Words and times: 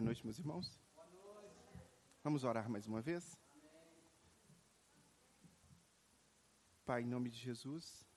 Boa 0.00 0.06
noite, 0.06 0.24
meus 0.24 0.38
irmãos. 0.38 0.80
Vamos 2.24 2.42
orar 2.42 2.70
mais 2.70 2.86
uma 2.86 3.02
vez? 3.02 3.36
Pai, 6.86 7.02
em 7.02 7.06
nome 7.06 7.28
de 7.28 7.36
Jesus, 7.36 8.08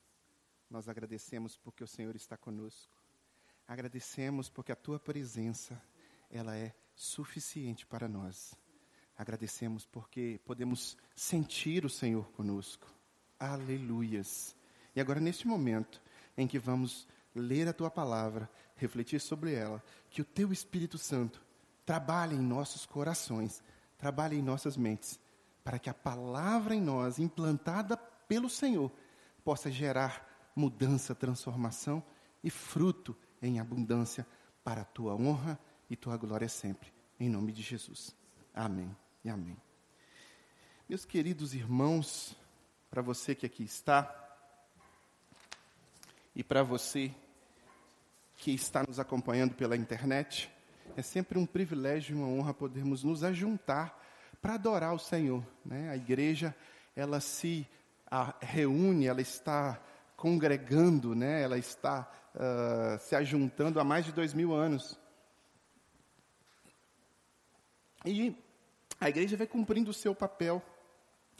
nós 0.70 0.88
agradecemos 0.88 1.58
porque 1.58 1.84
o 1.84 1.86
Senhor 1.86 2.16
está 2.16 2.38
conosco. 2.38 2.90
Agradecemos 3.68 4.48
porque 4.48 4.72
a 4.72 4.76
tua 4.76 4.98
presença, 4.98 5.78
ela 6.30 6.56
é 6.56 6.74
suficiente 6.94 7.84
para 7.84 8.08
nós. 8.08 8.58
Agradecemos 9.14 9.84
porque 9.84 10.40
podemos 10.46 10.96
sentir 11.14 11.84
o 11.84 11.90
Senhor 11.90 12.32
conosco. 12.32 12.90
Aleluias. 13.38 14.56
E 14.96 15.02
agora, 15.02 15.20
neste 15.20 15.46
momento 15.46 16.00
em 16.34 16.48
que 16.48 16.58
vamos 16.58 17.06
ler 17.34 17.68
a 17.68 17.74
tua 17.74 17.90
palavra, 17.90 18.50
refletir 18.74 19.20
sobre 19.20 19.52
ela, 19.52 19.84
que 20.08 20.22
o 20.22 20.24
teu 20.24 20.50
Espírito 20.50 20.96
Santo 20.96 21.44
trabalhe 21.84 22.36
em 22.36 22.40
nossos 22.40 22.86
corações, 22.86 23.62
trabalhe 23.98 24.36
em 24.36 24.42
nossas 24.42 24.76
mentes, 24.76 25.18
para 25.62 25.78
que 25.78 25.88
a 25.88 25.94
palavra 25.94 26.74
em 26.74 26.80
nós, 26.80 27.18
implantada 27.18 27.96
pelo 27.96 28.48
Senhor, 28.48 28.90
possa 29.44 29.70
gerar 29.70 30.52
mudança, 30.54 31.14
transformação 31.14 32.02
e 32.42 32.50
fruto 32.50 33.16
em 33.40 33.58
abundância 33.58 34.26
para 34.62 34.82
a 34.82 34.84
tua 34.84 35.14
honra 35.14 35.58
e 35.88 35.96
tua 35.96 36.16
glória 36.16 36.48
sempre. 36.48 36.92
Em 37.18 37.28
nome 37.28 37.52
de 37.52 37.62
Jesus. 37.62 38.14
Amém 38.54 38.94
e 39.24 39.30
amém. 39.30 39.56
Meus 40.88 41.04
queridos 41.04 41.54
irmãos, 41.54 42.36
para 42.90 43.02
você 43.02 43.34
que 43.34 43.46
aqui 43.46 43.64
está, 43.64 44.20
e 46.34 46.42
para 46.42 46.62
você 46.62 47.14
que 48.36 48.52
está 48.52 48.82
nos 48.86 48.98
acompanhando 48.98 49.54
pela 49.54 49.76
internet, 49.76 50.50
é 50.96 51.02
sempre 51.02 51.38
um 51.38 51.46
privilégio 51.46 52.16
e 52.16 52.18
uma 52.18 52.28
honra 52.28 52.54
podermos 52.54 53.02
nos 53.02 53.24
ajuntar 53.24 54.00
para 54.40 54.54
adorar 54.54 54.94
o 54.94 54.98
Senhor. 54.98 55.44
Né? 55.64 55.90
A 55.90 55.96
igreja, 55.96 56.54
ela 56.94 57.20
se 57.20 57.66
a, 58.10 58.34
reúne, 58.40 59.06
ela 59.06 59.20
está 59.20 59.80
congregando, 60.16 61.14
né? 61.14 61.42
ela 61.42 61.58
está 61.58 62.10
uh, 62.34 62.98
se 63.00 63.16
ajuntando 63.16 63.80
há 63.80 63.84
mais 63.84 64.04
de 64.04 64.12
dois 64.12 64.32
mil 64.34 64.54
anos. 64.54 64.98
E 68.04 68.36
a 69.00 69.08
igreja 69.08 69.36
vai 69.36 69.46
cumprindo 69.46 69.90
o 69.90 69.94
seu 69.94 70.14
papel, 70.14 70.62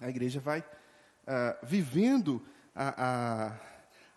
a 0.00 0.08
igreja 0.08 0.40
vai 0.40 0.60
uh, 0.60 1.66
vivendo 1.66 2.44
a, 2.74 3.48
a 3.48 3.73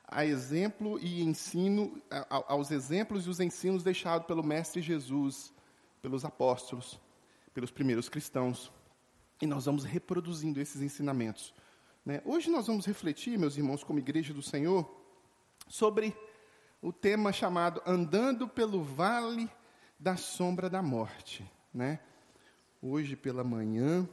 a 0.08 0.26
exemplo 0.26 0.98
e 1.00 1.22
ensino, 1.22 2.02
a, 2.10 2.54
aos 2.54 2.72
exemplos 2.72 3.26
e 3.26 3.30
os 3.30 3.40
ensinos 3.40 3.84
deixados 3.84 4.26
pelo 4.26 4.42
Mestre 4.42 4.82
Jesus, 4.82 5.54
pelos 6.02 6.24
apóstolos, 6.24 7.00
pelos 7.54 7.72
primeiros 7.72 8.08
cristãos. 8.08 8.72
E 9.42 9.46
nós 9.46 9.66
vamos 9.66 9.84
reproduzindo 9.84 10.62
esses 10.62 10.82
ensinamentos. 10.82 11.54
Né? 12.06 12.22
Hoje 12.24 12.50
nós 12.50 12.68
vamos 12.68 12.86
refletir, 12.86 13.38
meus 13.38 13.58
irmãos, 13.58 13.84
como 13.84 14.00
Igreja 14.00 14.34
do 14.34 14.42
Senhor, 14.42 14.90
sobre 15.68 16.16
o 16.82 16.94
tema 16.94 17.34
chamado 17.34 17.82
Andando 17.86 18.48
pelo 18.48 18.82
Vale 18.82 19.50
da 20.00 20.16
Sombra 20.16 20.70
da 20.70 20.82
Morte. 20.82 21.46
Né? 21.74 22.00
Hoje 22.82 23.16
pela 23.16 23.44
manhã, 23.44 24.08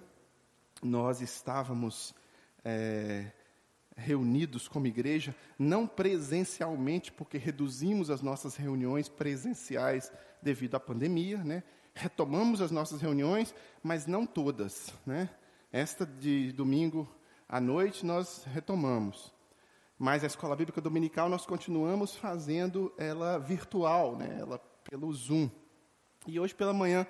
nós 0.83 1.21
estávamos. 1.21 2.13
É, 2.65 3.31
reunidos 3.97 4.69
como 4.69 4.87
igreja, 4.87 5.35
não 5.59 5.87
presencialmente, 5.87 7.13
porque 7.13 7.39
reduzimos 7.39 8.11
as 8.11 8.21
nossas 8.21 8.57
reuniões 8.57 9.09
presenciais 9.09 10.13
devido 10.43 10.75
à 10.75 10.81
pandemia, 10.81 11.39
né? 11.39 11.63
Retomamos 11.95 12.61
as 12.61 12.71
nossas 12.71 13.01
reuniões, 13.01 13.55
mas 13.83 14.07
não 14.07 14.27
todas, 14.27 14.93
né? 15.07 15.31
Esta 15.73 16.05
de 16.05 16.53
domingo 16.53 17.09
à 17.49 17.61
noite 17.61 18.05
nós 18.05 18.45
retomamos. 18.53 19.33
Mas 19.97 20.25
a 20.25 20.27
escola 20.27 20.57
bíblica 20.57 20.81
dominical 20.81 21.29
nós 21.29 21.47
continuamos 21.47 22.17
fazendo 22.17 22.93
ela 22.99 23.39
virtual, 23.39 24.17
né? 24.17 24.37
Ela 24.41 24.59
pelo 24.91 25.13
Zoom. 25.13 25.49
E 26.27 26.41
hoje 26.41 26.55
pela 26.55 26.73
manhã, 26.73 27.07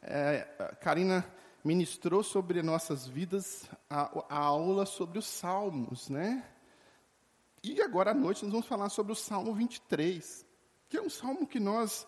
é, 0.00 0.46
Karina 0.80 1.24
ministrou 1.64 2.22
sobre 2.22 2.62
nossas 2.62 3.06
vidas 3.06 3.68
a, 3.88 4.10
a, 4.28 4.38
aula 4.38 4.84
sobre 4.84 5.18
os 5.18 5.26
Salmos, 5.26 6.08
né? 6.08 6.44
E 7.62 7.80
agora 7.80 8.10
à 8.10 8.14
noite 8.14 8.42
nós 8.42 8.50
vamos 8.50 8.66
falar 8.66 8.88
sobre 8.88 9.12
o 9.12 9.16
Salmo 9.16 9.54
23, 9.54 10.44
que 10.88 10.96
é 10.96 11.02
um 11.02 11.08
salmo 11.08 11.46
que 11.46 11.60
nós 11.60 12.04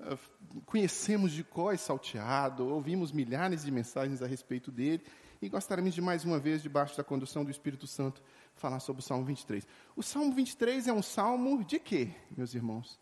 uh, 0.00 0.62
conhecemos 0.62 1.30
de 1.30 1.44
cor 1.44 1.72
e 1.72 1.78
salteado, 1.78 2.66
ouvimos 2.66 3.12
milhares 3.12 3.64
de 3.64 3.70
mensagens 3.70 4.20
a 4.22 4.26
respeito 4.26 4.72
dele, 4.72 5.04
e 5.40 5.48
gostaríamos 5.48 5.94
de 5.94 6.00
mais 6.00 6.24
uma 6.24 6.40
vez, 6.40 6.60
debaixo 6.60 6.96
da 6.96 7.04
condução 7.04 7.44
do 7.44 7.50
Espírito 7.50 7.86
Santo, 7.86 8.20
falar 8.56 8.80
sobre 8.80 9.00
o 9.00 9.04
Salmo 9.04 9.24
23. 9.24 9.64
O 9.94 10.02
Salmo 10.02 10.34
23 10.34 10.88
é 10.88 10.92
um 10.92 11.02
salmo 11.02 11.62
de 11.62 11.78
quê, 11.78 12.10
meus 12.36 12.52
irmãos? 12.54 12.98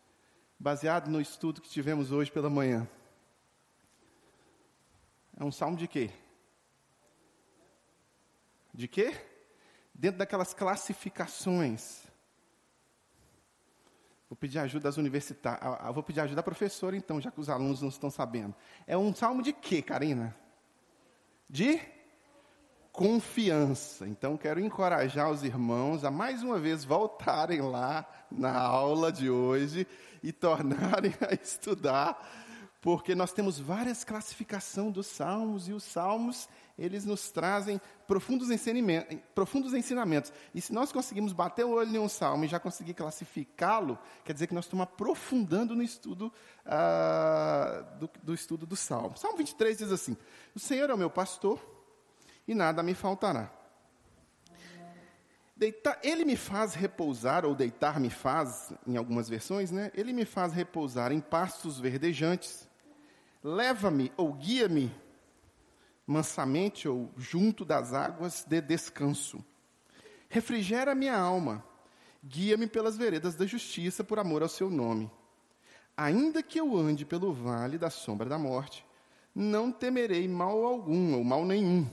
Baseado 0.59 1.09
no 1.09 1.19
estudo 1.19 1.61
que 1.61 1.69
tivemos 1.69 2.11
hoje 2.11 2.31
pela 2.31 2.49
manhã. 2.49 2.87
É 5.39 5.43
um 5.43 5.51
salmo 5.51 5.77
de 5.77 5.87
quê? 5.87 6.09
De 8.73 8.87
quê? 8.87 9.15
Dentro 9.93 10.17
daquelas 10.17 10.51
classificações. 10.51 12.07
Vou 14.27 14.35
pedir 14.35 14.57
ajuda 14.57 14.89
às 14.89 14.97
universitárias. 14.97 15.93
Vou 15.93 16.01
pedir 16.01 16.21
ajuda 16.21 16.41
à 16.41 16.43
professora, 16.43 16.97
então, 16.97 17.21
já 17.21 17.29
que 17.29 17.39
os 17.39 17.49
alunos 17.49 17.81
não 17.81 17.89
estão 17.89 18.09
sabendo. 18.09 18.55
É 18.87 18.97
um 18.97 19.13
salmo 19.13 19.43
de 19.43 19.53
quê, 19.53 19.81
Karina? 19.81 20.35
De 21.47 21.79
confiança. 22.91 24.07
Então, 24.07 24.35
quero 24.37 24.59
encorajar 24.59 25.29
os 25.29 25.43
irmãos 25.43 26.03
a 26.03 26.09
mais 26.09 26.41
uma 26.41 26.57
vez 26.57 26.83
voltarem 26.83 27.61
lá 27.61 28.07
na 28.31 28.57
aula 28.57 29.11
de 29.11 29.29
hoje 29.29 29.85
e 30.23 30.31
tornarem 30.31 31.13
a 31.21 31.33
estudar 31.39 32.19
porque 32.87 33.13
nós 33.13 33.33
temos 33.33 33.59
várias 33.59 34.05
classificações 34.05 34.93
dos 34.93 35.07
salmos 35.07 35.67
e 35.67 35.73
os 35.73 35.83
salmos 35.83 36.47
eles 36.79 37.03
nos 37.03 37.29
trazem 37.29 37.81
profundos 38.07 38.49
ensinamentos, 38.49 39.19
profundos 39.35 39.73
ensinamentos. 39.73 40.31
E 40.55 40.61
se 40.61 40.71
nós 40.71 40.89
conseguimos 40.89 41.33
bater 41.33 41.65
o 41.65 41.71
olho 41.71 41.93
em 41.93 41.99
um 41.99 42.07
salmo 42.07 42.45
e 42.45 42.47
já 42.47 42.61
conseguir 42.61 42.93
classificá-lo, 42.93 43.99
quer 44.23 44.31
dizer 44.31 44.47
que 44.47 44.53
nós 44.53 44.63
estamos 44.63 44.83
aprofundando 44.83 45.75
no 45.75 45.83
estudo 45.83 46.31
uh, 46.65 47.99
do, 47.99 48.09
do, 48.23 48.33
estudo 48.33 48.65
do 48.65 48.77
salmo. 48.77 49.17
Salmo 49.17 49.37
23 49.37 49.79
diz 49.79 49.91
assim: 49.91 50.15
O 50.55 50.59
Senhor 50.59 50.89
é 50.89 50.93
o 50.93 50.97
meu 50.97 51.09
pastor 51.09 51.59
e 52.47 52.55
nada 52.55 52.81
me 52.81 52.93
faltará. 52.93 53.51
Deitar, 55.57 55.99
ele 56.01 56.23
me 56.23 56.37
faz 56.37 56.73
repousar, 56.73 57.43
ou 57.43 57.53
deitar 57.53 57.99
me 57.99 58.09
faz, 58.09 58.71
em 58.87 58.95
algumas 58.95 59.27
versões, 59.27 59.71
né? 59.71 59.91
Ele 59.93 60.13
me 60.13 60.23
faz 60.23 60.53
repousar 60.53 61.11
em 61.11 61.19
pastos 61.19 61.81
verdejantes 61.81 62.66
Leva-me 63.43 64.11
ou 64.17 64.33
guia-me 64.33 64.91
mansamente 66.07 66.87
ou 66.87 67.11
junto 67.17 67.65
das 67.65 67.93
águas 67.93 68.45
de 68.45 68.61
descanso. 68.61 69.43
Refrigera 70.29 70.95
minha 70.95 71.17
alma. 71.17 71.63
Guia-me 72.23 72.67
pelas 72.67 72.97
veredas 72.97 73.35
da 73.35 73.45
justiça 73.45 74.03
por 74.03 74.17
amor 74.17 74.41
ao 74.41 74.49
seu 74.49 74.69
nome. 74.69 75.11
Ainda 75.95 76.41
que 76.41 76.59
eu 76.59 76.75
ande 76.77 77.05
pelo 77.05 77.33
vale 77.33 77.77
da 77.77 77.89
sombra 77.89 78.29
da 78.29 78.37
morte, 78.37 78.85
não 79.33 79.71
temerei 79.71 80.27
mal 80.27 80.63
algum 80.63 81.15
ou 81.15 81.23
mal 81.23 81.45
nenhum, 81.45 81.87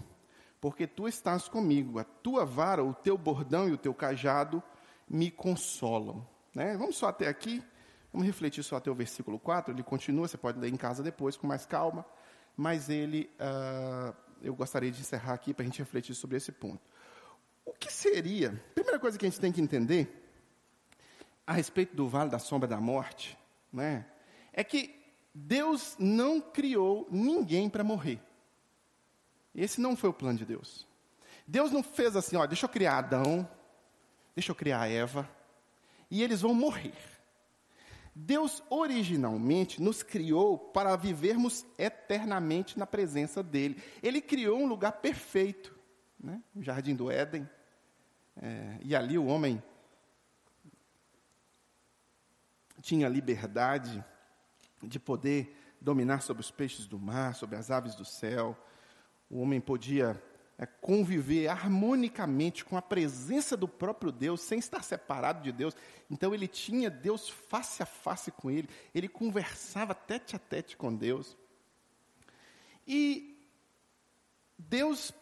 porque 0.60 0.87
tu 0.87 1.06
estás 1.09 1.49
comigo. 1.49 1.99
A 1.99 2.04
tua 2.04 2.44
vara, 2.44 2.84
o 2.84 2.94
teu 2.94 3.19
bordão 3.19 3.69
e 3.69 3.72
o 3.72 3.78
teu 3.78 3.94
cajado 3.94 4.62
me 5.09 5.31
consolam. 5.31 6.27
Né? 6.54 6.77
Vamos 6.77 6.97
só 6.97 7.09
até 7.09 7.28
aqui. 7.28 7.62
Vamos 8.15 8.29
refletir 8.29 8.63
só 8.63 8.77
até 8.77 8.89
o 8.89 8.95
versículo 8.95 9.41
4, 9.41 9.75
ele 9.75 9.83
continua, 9.83 10.29
você 10.29 10.39
pode 10.39 10.57
ler 10.61 10.73
em 10.73 10.77
casa 10.77 11.03
depois 11.03 11.37
com 11.37 11.49
mais 11.49 11.67
calma, 11.67 12.07
mas 12.57 12.89
ele, 12.89 13.28
uh, 13.41 14.15
eu 14.41 14.55
gostaria 14.55 14.89
de 14.89 15.01
encerrar 15.01 15.33
aqui 15.33 15.53
para 15.53 15.65
a 15.65 15.66
gente 15.66 15.81
refletir 15.81 16.15
sobre 16.15 16.37
esse 16.37 16.53
ponto. 16.53 16.81
O 17.66 17.72
que 17.72 17.93
seria, 17.93 18.63
primeira 18.72 19.01
coisa 19.01 19.19
que 19.19 19.27
a 19.27 19.28
gente 19.28 19.41
tem 19.41 19.51
que 19.51 19.61
entender 19.61 20.31
a 21.45 21.53
respeito 21.55 21.97
do 21.97 22.09
vale 22.09 22.31
da 22.31 22.39
sombra 22.39 22.69
da 22.69 22.81
morte, 22.81 23.37
né, 23.72 24.07
é 24.53 24.63
que 24.63 24.95
Deus 25.34 25.97
não 25.99 26.41
criou 26.41 27.09
ninguém 27.10 27.69
para 27.69 27.83
morrer. 27.83 28.22
Esse 29.53 29.81
não 29.81 29.97
foi 29.97 30.10
o 30.10 30.15
plano 30.15 30.39
de 30.39 30.47
Deus. 30.47 30.87
Deus 31.49 31.72
não 31.72 31.83
fez 31.83 32.15
assim, 32.15 32.37
ó, 32.37 32.47
deixa 32.47 32.67
eu 32.67 32.71
criar 32.71 32.99
Adão, 32.99 33.49
deixa 34.37 34.53
eu 34.53 34.55
criar 34.55 34.87
Eva, 34.87 35.28
e 36.09 36.22
eles 36.22 36.43
vão 36.43 36.55
morrer. 36.55 37.14
Deus 38.15 38.63
originalmente 38.71 39.83
nos 39.83 40.03
criou 40.03 40.57
para 40.57 40.95
vivermos 40.95 41.66
eternamente 41.77 42.78
na 42.78 42.87
presença 42.87 43.43
dEle. 43.43 43.83
Ele 44.03 44.21
criou 44.21 44.61
um 44.61 44.66
lugar 44.66 44.93
perfeito, 44.93 45.77
né? 46.19 46.41
o 46.55 46.63
jardim 46.63 46.95
do 46.95 47.11
Éden. 47.11 47.49
É, 48.37 48.78
e 48.83 48.95
ali 48.95 49.19
o 49.19 49.27
homem 49.27 49.63
tinha 52.81 53.09
liberdade 53.09 54.05
de 54.83 54.99
poder 55.01 55.57
dominar 55.81 56.22
sobre 56.22 56.41
os 56.41 56.51
peixes 56.51 56.87
do 56.87 56.99
mar, 56.99 57.34
sobre 57.34 57.57
as 57.57 57.71
aves 57.71 57.95
do 57.95 58.05
céu. 58.05 58.57
O 59.28 59.41
homem 59.41 59.60
podia 59.60 60.22
é, 60.56 60.66
conviver 60.66 61.48
harmonicamente 61.48 62.65
com 62.65 62.77
a 62.77 62.83
presença 62.83 63.56
do 63.56 63.66
próprio 63.66 64.12
Deus, 64.12 64.41
sem 64.41 64.59
estar 64.59 64.83
separado 64.83 65.42
de 65.42 65.51
Deus. 65.51 65.74
Então 66.10 66.33
ele 66.34 66.47
tinha 66.47 66.89
Deus 66.91 67.28
face 67.28 67.83
a 67.83 67.86
face 67.86 68.30
com 68.30 68.51
ele, 68.51 68.68
ele 68.95 69.09
conversava 69.09 69.95
tete 69.95 70.36
a 70.36 70.39
tete 70.39 70.77
com 70.77 70.95
Deus. 70.95 71.36
E 72.86 73.36
Deus 74.59 75.12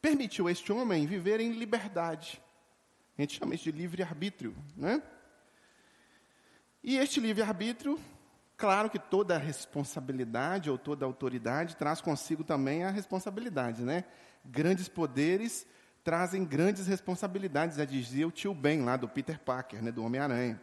permitiu 0.00 0.46
a 0.46 0.52
este 0.52 0.72
homem 0.72 1.06
viver 1.06 1.40
em 1.40 1.52
liberdade. 1.52 2.40
A 3.16 3.20
gente 3.20 3.38
chama 3.38 3.54
isso 3.54 3.64
de 3.64 3.72
livre-arbítrio, 3.72 4.54
né? 4.76 5.02
E 6.82 6.96
este 6.96 7.18
livre-arbítrio, 7.20 7.98
claro 8.58 8.90
que 8.90 8.98
toda 8.98 9.38
responsabilidade 9.38 10.68
ou 10.68 10.76
toda 10.76 11.06
autoridade 11.06 11.76
traz 11.76 12.02
consigo 12.02 12.44
também 12.44 12.84
a 12.84 12.90
responsabilidade, 12.90 13.82
né? 13.82 14.04
Grandes 14.44 14.88
poderes 14.88 15.66
trazem 16.04 16.44
grandes 16.44 16.86
responsabilidades, 16.86 17.76
já 17.76 17.84
dizia 17.84 18.26
o 18.26 18.30
tio 18.30 18.52
Ben 18.52 18.82
lá 18.84 18.96
do 18.96 19.08
Peter 19.08 19.38
Parker, 19.38 19.82
né, 19.82 19.92
do 19.92 20.04
Homem-Aranha. 20.04 20.60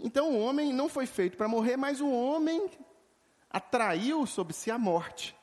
Então 0.00 0.32
o 0.32 0.40
homem 0.40 0.72
não 0.72 0.88
foi 0.88 1.06
feito 1.06 1.36
para 1.36 1.48
morrer, 1.48 1.76
mas 1.76 2.00
o 2.00 2.10
homem 2.10 2.70
atraiu 3.50 4.26
sobre 4.26 4.52
si 4.52 4.70
a 4.70 4.78
morte. 4.78 5.36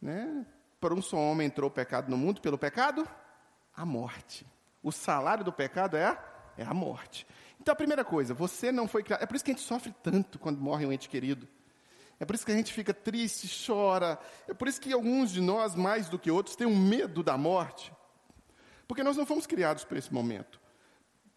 Né? 0.00 0.44
Por 0.80 0.92
um 0.92 1.00
só 1.00 1.16
homem 1.16 1.46
entrou 1.46 1.70
o 1.70 1.72
pecado 1.72 2.10
no 2.10 2.16
mundo, 2.18 2.40
pelo 2.40 2.58
pecado, 2.58 3.08
a 3.74 3.86
morte. 3.86 4.46
O 4.82 4.92
salário 4.92 5.44
do 5.44 5.52
pecado 5.52 5.96
é 5.96 6.18
é 6.56 6.64
a 6.64 6.74
morte. 6.74 7.26
Então, 7.60 7.72
a 7.72 7.76
primeira 7.76 8.04
coisa, 8.04 8.34
você 8.34 8.70
não 8.70 8.86
foi 8.86 9.02
criado. 9.02 9.22
É 9.22 9.26
por 9.26 9.36
isso 9.36 9.44
que 9.44 9.50
a 9.50 9.54
gente 9.54 9.64
sofre 9.64 9.94
tanto 10.02 10.38
quando 10.38 10.60
morre 10.60 10.84
um 10.86 10.92
ente 10.92 11.08
querido. 11.08 11.48
É 12.20 12.24
por 12.24 12.34
isso 12.34 12.44
que 12.44 12.52
a 12.52 12.56
gente 12.56 12.72
fica 12.72 12.94
triste, 12.94 13.48
chora. 13.66 14.18
É 14.46 14.54
por 14.54 14.68
isso 14.68 14.80
que 14.80 14.92
alguns 14.92 15.30
de 15.30 15.40
nós, 15.40 15.74
mais 15.74 16.08
do 16.08 16.18
que 16.18 16.30
outros, 16.30 16.56
têm 16.56 16.66
um 16.66 16.76
medo 16.76 17.22
da 17.22 17.36
morte. 17.36 17.92
Porque 18.86 19.02
nós 19.02 19.16
não 19.16 19.26
fomos 19.26 19.46
criados 19.46 19.84
para 19.84 19.98
esse 19.98 20.12
momento. 20.12 20.60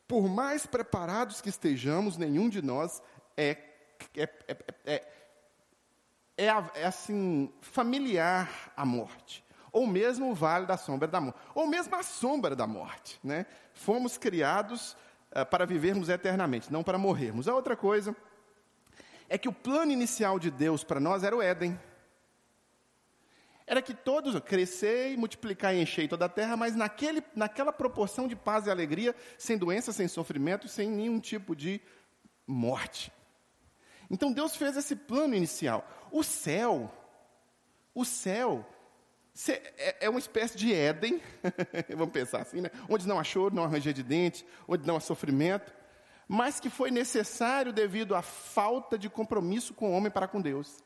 Por 0.08 0.28
mais 0.28 0.66
preparados 0.66 1.42
que 1.42 1.50
estejamos, 1.50 2.18
nenhum 2.18 2.50
de 2.50 2.62
nós 2.62 3.02
é, 3.36 3.58
é, 4.16 4.30
é, 4.48 4.58
é 4.86 5.18
é, 6.38 6.46
é 6.76 6.86
assim, 6.86 7.52
familiar 7.62 8.72
à 8.78 8.86
morte. 8.86 9.44
Ou 9.72 9.88
mesmo 9.88 10.32
o 10.32 10.36
vale 10.36 10.66
da 10.66 10.78
sombra 10.78 11.08
da 11.08 11.20
morte. 11.20 11.40
Ou 11.56 11.68
mesmo 11.68 11.96
a 11.96 12.04
sombra 12.04 12.56
da 12.56 12.68
morte. 12.68 13.20
Né? 13.24 13.46
Fomos 13.74 14.18
criados 14.18 14.94
uh, 14.94 14.98
para 15.46 15.66
vivermos 15.66 16.10
eternamente, 16.10 16.72
não 16.72 16.84
para 16.84 16.98
morrermos. 16.98 17.48
A 17.48 17.56
outra 17.56 17.76
coisa 17.76 18.16
é 19.30 19.38
que 19.38 19.50
o 19.50 19.54
plano 19.54 19.92
inicial 19.92 20.40
de 20.40 20.50
Deus 20.50 20.84
para 20.84 21.00
nós 21.00 21.24
era 21.24 21.36
o 21.36 21.42
Éden. 21.42 21.80
Era 23.66 23.82
que 23.82 23.94
todos 23.94 24.40
crescer 24.40 25.12
e 25.12 25.18
multiplicar 25.18 25.76
e 25.76 25.82
encher 25.82 26.08
toda 26.08 26.26
a 26.26 26.30
terra, 26.30 26.56
mas 26.56 26.74
naquele, 26.74 27.22
naquela 27.36 27.74
proporção 27.74 28.26
de 28.26 28.36
paz 28.36 28.66
e 28.66 28.72
alegria, 28.72 29.14
sem 29.38 29.58
doença, 29.58 29.92
sem 29.92 30.08
sofrimento, 30.08 30.70
sem 30.70 30.90
nenhum 30.90 31.20
tipo 31.20 31.54
de 31.54 31.82
morte. 32.48 33.12
Então 34.10 34.32
Deus 34.32 34.56
fez 34.56 34.78
esse 34.78 34.96
plano 34.96 35.36
inicial. 35.36 35.86
O 36.10 36.24
céu, 36.24 36.90
o 37.94 38.06
céu, 38.06 38.66
é, 39.78 40.06
é 40.06 40.10
uma 40.10 40.18
espécie 40.18 40.58
de 40.58 40.74
Éden, 40.74 41.22
vamos 41.96 42.12
pensar 42.12 42.42
assim, 42.42 42.60
né? 42.62 42.72
onde 42.90 43.08
não 43.08 43.20
há 43.20 43.24
choro, 43.24 43.54
não 43.54 43.64
há 43.64 43.68
ranger 43.68 43.94
de 43.94 44.02
dente, 44.02 44.46
onde 44.68 44.88
não 44.88 44.96
há 44.96 45.00
sofrimento, 45.00 45.72
mas 46.28 46.60
que 46.60 46.70
foi 46.70 46.90
necessário 46.90 47.72
devido 47.72 48.16
à 48.16 48.22
falta 48.22 48.98
de 48.98 49.10
compromisso 49.10 49.74
com 49.74 49.92
o 49.92 49.94
homem 49.94 50.12
para 50.12 50.28
com 50.28 50.42
Deus. 50.42 50.84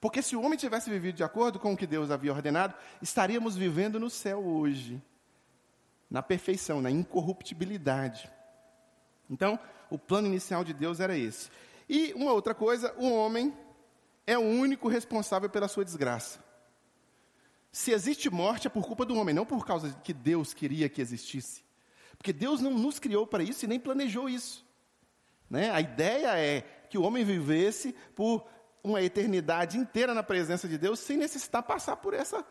Porque 0.00 0.22
se 0.22 0.34
o 0.34 0.42
homem 0.42 0.58
tivesse 0.58 0.88
vivido 0.88 1.16
de 1.16 1.24
acordo 1.24 1.58
com 1.58 1.72
o 1.72 1.76
que 1.76 1.86
Deus 1.86 2.10
havia 2.10 2.32
ordenado, 2.32 2.74
estaríamos 3.00 3.56
vivendo 3.56 4.00
no 4.00 4.08
céu 4.08 4.44
hoje, 4.44 5.02
na 6.10 6.22
perfeição, 6.22 6.80
na 6.80 6.90
incorruptibilidade. 6.90 8.30
Então, 9.28 9.58
o 9.90 9.98
plano 9.98 10.26
inicial 10.28 10.64
de 10.64 10.72
Deus 10.72 11.00
era 11.00 11.16
esse. 11.16 11.50
E 11.88 12.12
uma 12.14 12.32
outra 12.32 12.54
coisa, 12.54 12.94
o 12.96 13.10
homem 13.10 13.56
é 14.26 14.36
o 14.36 14.42
único 14.42 14.88
responsável 14.88 15.48
pela 15.48 15.68
sua 15.68 15.84
desgraça. 15.84 16.45
Se 17.76 17.92
existe 17.92 18.30
morte 18.30 18.66
é 18.66 18.70
por 18.70 18.86
culpa 18.86 19.04
do 19.04 19.14
homem, 19.14 19.34
não 19.34 19.44
por 19.44 19.66
causa 19.66 19.92
que 20.02 20.14
Deus 20.14 20.54
queria 20.54 20.88
que 20.88 20.98
existisse. 20.98 21.62
Porque 22.16 22.32
Deus 22.32 22.62
não 22.62 22.70
nos 22.70 22.98
criou 22.98 23.26
para 23.26 23.42
isso 23.42 23.66
e 23.66 23.68
nem 23.68 23.78
planejou 23.78 24.30
isso. 24.30 24.64
Né? 25.50 25.70
A 25.70 25.78
ideia 25.82 26.38
é 26.38 26.62
que 26.88 26.96
o 26.96 27.02
homem 27.02 27.22
vivesse 27.22 27.94
por 28.14 28.48
uma 28.82 29.02
eternidade 29.02 29.76
inteira 29.76 30.14
na 30.14 30.22
presença 30.22 30.66
de 30.66 30.78
Deus 30.78 31.00
sem 31.00 31.18
necessitar 31.18 31.62
passar 31.62 31.96
por 31.96 32.14
essa 32.14 32.42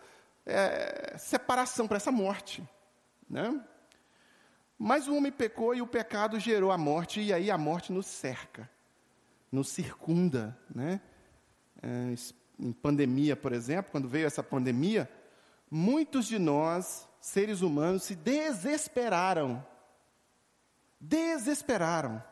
é, 0.45 1.15
separação, 1.17 1.87
por 1.87 1.97
essa 1.97 2.11
morte. 2.11 2.63
Né? 3.27 3.59
Mas 4.77 5.07
o 5.07 5.15
homem 5.15 5.31
pecou 5.31 5.73
e 5.73 5.81
o 5.81 5.87
pecado 5.87 6.39
gerou 6.39 6.71
a 6.71 6.77
morte, 6.77 7.19
e 7.19 7.33
aí 7.33 7.49
a 7.49 7.57
morte 7.57 7.91
nos 7.91 8.05
cerca 8.05 8.69
nos 9.51 9.69
circunda. 9.69 10.55
Né? 10.69 11.01
É, 11.81 12.13
em 12.59 12.71
pandemia, 12.71 13.35
por 13.35 13.51
exemplo, 13.51 13.91
quando 13.91 14.07
veio 14.07 14.27
essa 14.27 14.43
pandemia, 14.43 15.09
muitos 15.69 16.25
de 16.25 16.39
nós, 16.39 17.07
seres 17.19 17.61
humanos, 17.61 18.03
se 18.03 18.15
desesperaram. 18.15 19.65
Desesperaram. 20.99 22.23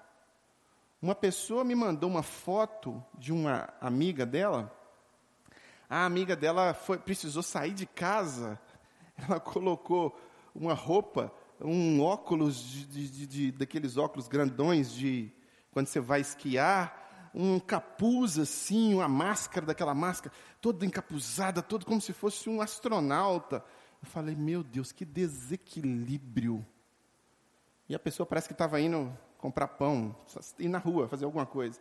Uma 1.01 1.15
pessoa 1.15 1.63
me 1.63 1.75
mandou 1.75 2.09
uma 2.09 2.23
foto 2.23 3.03
de 3.17 3.33
uma 3.33 3.69
amiga 3.81 4.25
dela. 4.25 4.73
A 5.89 6.05
amiga 6.05 6.35
dela 6.35 6.73
foi, 6.73 6.97
precisou 6.97 7.43
sair 7.43 7.73
de 7.73 7.85
casa. 7.85 8.59
Ela 9.17 9.39
colocou 9.39 10.17
uma 10.55 10.73
roupa, 10.73 11.31
um 11.59 12.01
óculos 12.01 12.63
de, 12.63 13.09
de, 13.09 13.27
de, 13.27 13.51
daqueles 13.51 13.97
óculos 13.97 14.27
grandões 14.27 14.93
de 14.93 15.31
quando 15.71 15.87
você 15.87 15.99
vai 15.99 16.21
esquiar, 16.21 17.02
um 17.33 17.59
capuz 17.59 18.37
assim, 18.37 18.93
uma 18.93 19.07
máscara 19.07 19.65
daquela 19.65 19.93
máscara, 19.93 20.33
toda 20.61 20.85
encapuzada, 20.85 21.61
todo 21.61 21.85
como 21.85 21.99
se 21.99 22.13
fosse 22.13 22.49
um 22.49 22.61
astronauta. 22.61 23.63
Eu 24.01 24.07
falei, 24.07 24.35
meu 24.35 24.63
Deus, 24.63 24.91
que 24.91 25.03
desequilíbrio. 25.03 26.65
E 27.89 27.95
a 27.95 27.99
pessoa 27.99 28.25
parece 28.25 28.47
que 28.47 28.53
estava 28.53 28.79
indo 28.79 29.11
comprar 29.37 29.67
pão, 29.67 30.15
ir 30.59 30.69
na 30.69 30.77
rua, 30.77 31.07
fazer 31.07 31.25
alguma 31.25 31.45
coisa. 31.45 31.79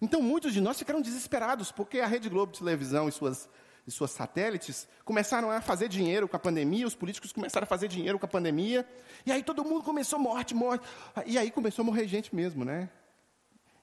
Então, 0.00 0.22
muitos 0.22 0.52
de 0.52 0.60
nós 0.60 0.78
ficaram 0.78 1.00
desesperados, 1.00 1.70
porque 1.70 2.00
a 2.00 2.06
Rede 2.06 2.28
Globo 2.28 2.52
de 2.52 2.58
televisão 2.58 3.08
e 3.08 3.12
suas, 3.12 3.48
e 3.86 3.90
suas 3.90 4.10
satélites 4.10 4.88
começaram 5.04 5.50
a 5.50 5.60
fazer 5.60 5.88
dinheiro 5.88 6.26
com 6.28 6.36
a 6.36 6.38
pandemia, 6.38 6.86
os 6.86 6.94
políticos 6.94 7.32
começaram 7.32 7.64
a 7.64 7.66
fazer 7.66 7.88
dinheiro 7.88 8.18
com 8.18 8.26
a 8.26 8.28
pandemia, 8.28 8.86
e 9.24 9.32
aí 9.32 9.42
todo 9.42 9.64
mundo 9.64 9.82
começou 9.82 10.18
morte, 10.18 10.54
morte. 10.54 10.86
E 11.26 11.38
aí 11.38 11.50
começou 11.50 11.82
a 11.82 11.86
morrer 11.86 12.06
gente 12.06 12.34
mesmo, 12.34 12.64
né? 12.64 12.90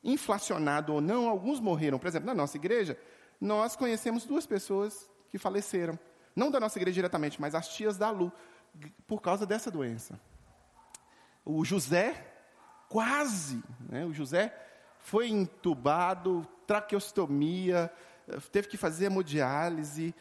Inflacionado 0.04 0.94
ou 0.94 1.02
não, 1.02 1.30
alguns 1.30 1.60
morreram. 1.60 2.00
Por 2.00 2.08
exemplo, 2.08 2.28
na 2.28 2.34
nossa 2.34 2.58
igreja, 2.58 2.98
nós 3.40 3.76
conhecemos 3.76 4.26
duas 4.26 4.46
pessoas 4.46 5.10
que 5.30 5.38
faleceram. 5.38 5.98
Não 6.36 6.50
da 6.50 6.60
nossa 6.60 6.80
igreja 6.80 6.96
diretamente, 6.96 7.40
mas 7.40 7.56
as 7.56 7.70
tias 7.70 7.98
da 7.98 8.10
Lu, 8.10 8.32
por 9.08 9.22
causa 9.22 9.46
dessa 9.46 9.70
doença. 9.70 10.20
O 11.44 11.66
José, 11.66 12.34
quase, 12.88 13.64
né, 13.90 14.06
o 14.06 14.14
José 14.14 14.56
foi 15.00 15.30
entubado, 15.30 16.48
traqueostomia, 16.68 17.92
teve 18.52 18.68
que 18.68 18.78
fazer 18.78 19.06
hemodiálise, 19.06 20.14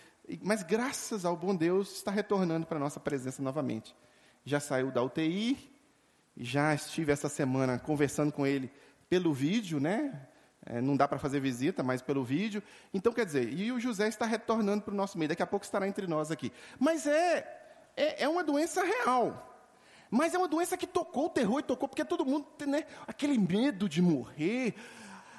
mas 0.43 0.63
graças 0.63 1.25
ao 1.25 1.37
bom 1.37 1.55
Deus 1.55 1.93
está 1.97 2.11
retornando 2.11 2.67
para 2.67 2.79
a 2.79 2.81
nossa 2.81 2.99
presença 2.99 3.43
novamente. 3.43 3.95
Já 4.45 4.59
saiu 4.59 4.91
da 4.91 5.03
UTI, 5.03 5.71
já 6.37 6.75
estive 6.75 7.13
essa 7.13 7.29
semana 7.29 7.79
conversando 7.79 8.33
com 8.33 8.47
ele 8.47 8.73
pelo 9.11 9.35
vídeo, 9.35 9.81
né? 9.81 10.29
É, 10.65 10.81
não 10.81 10.97
dá 10.97 11.09
para 11.09 11.19
fazer 11.19 11.41
visita, 11.41 11.83
mas 11.83 12.01
pelo 12.01 12.23
vídeo. 12.23 12.63
Então, 12.95 13.13
quer 13.13 13.27
dizer, 13.27 13.53
e 13.53 13.73
o 13.73 13.81
José 13.81 14.07
está 14.07 14.25
retornando 14.25 14.85
para 14.85 14.95
o 14.95 14.97
nosso 14.97 15.19
meio, 15.19 15.29
daqui 15.29 15.43
a 15.43 15.47
pouco 15.47 15.65
estará 15.65 15.89
entre 15.89 16.07
nós 16.07 16.31
aqui. 16.31 16.53
Mas 16.79 17.07
é, 17.07 17.39
é, 17.97 18.23
é 18.23 18.29
uma 18.29 18.45
doença 18.45 18.85
real. 18.85 19.49
Mas 20.09 20.33
é 20.33 20.39
uma 20.39 20.47
doença 20.47 20.77
que 20.77 20.87
tocou 20.87 21.27
o 21.27 21.31
terror 21.31 21.59
e 21.59 21.65
tocou, 21.65 21.89
porque 21.89 22.05
todo 22.05 22.25
mundo 22.25 22.47
tem 22.57 22.69
né, 22.69 22.87
aquele 23.07 23.37
medo 23.37 23.89
de 23.89 24.01
morrer, 24.01 24.75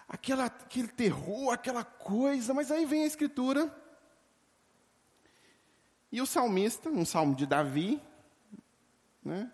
aquela, 0.08 0.46
aquele 0.46 0.90
terror, 0.90 1.54
aquela 1.54 1.84
coisa. 1.84 2.54
Mas 2.54 2.72
aí 2.72 2.86
vem 2.86 3.04
a 3.04 3.08
Escritura. 3.08 3.74
E 6.12 6.22
o 6.22 6.26
salmista, 6.26 6.90
um 6.90 7.06
salmo 7.06 7.36
de 7.36 7.46
Davi, 7.46 8.02
né, 9.24 9.50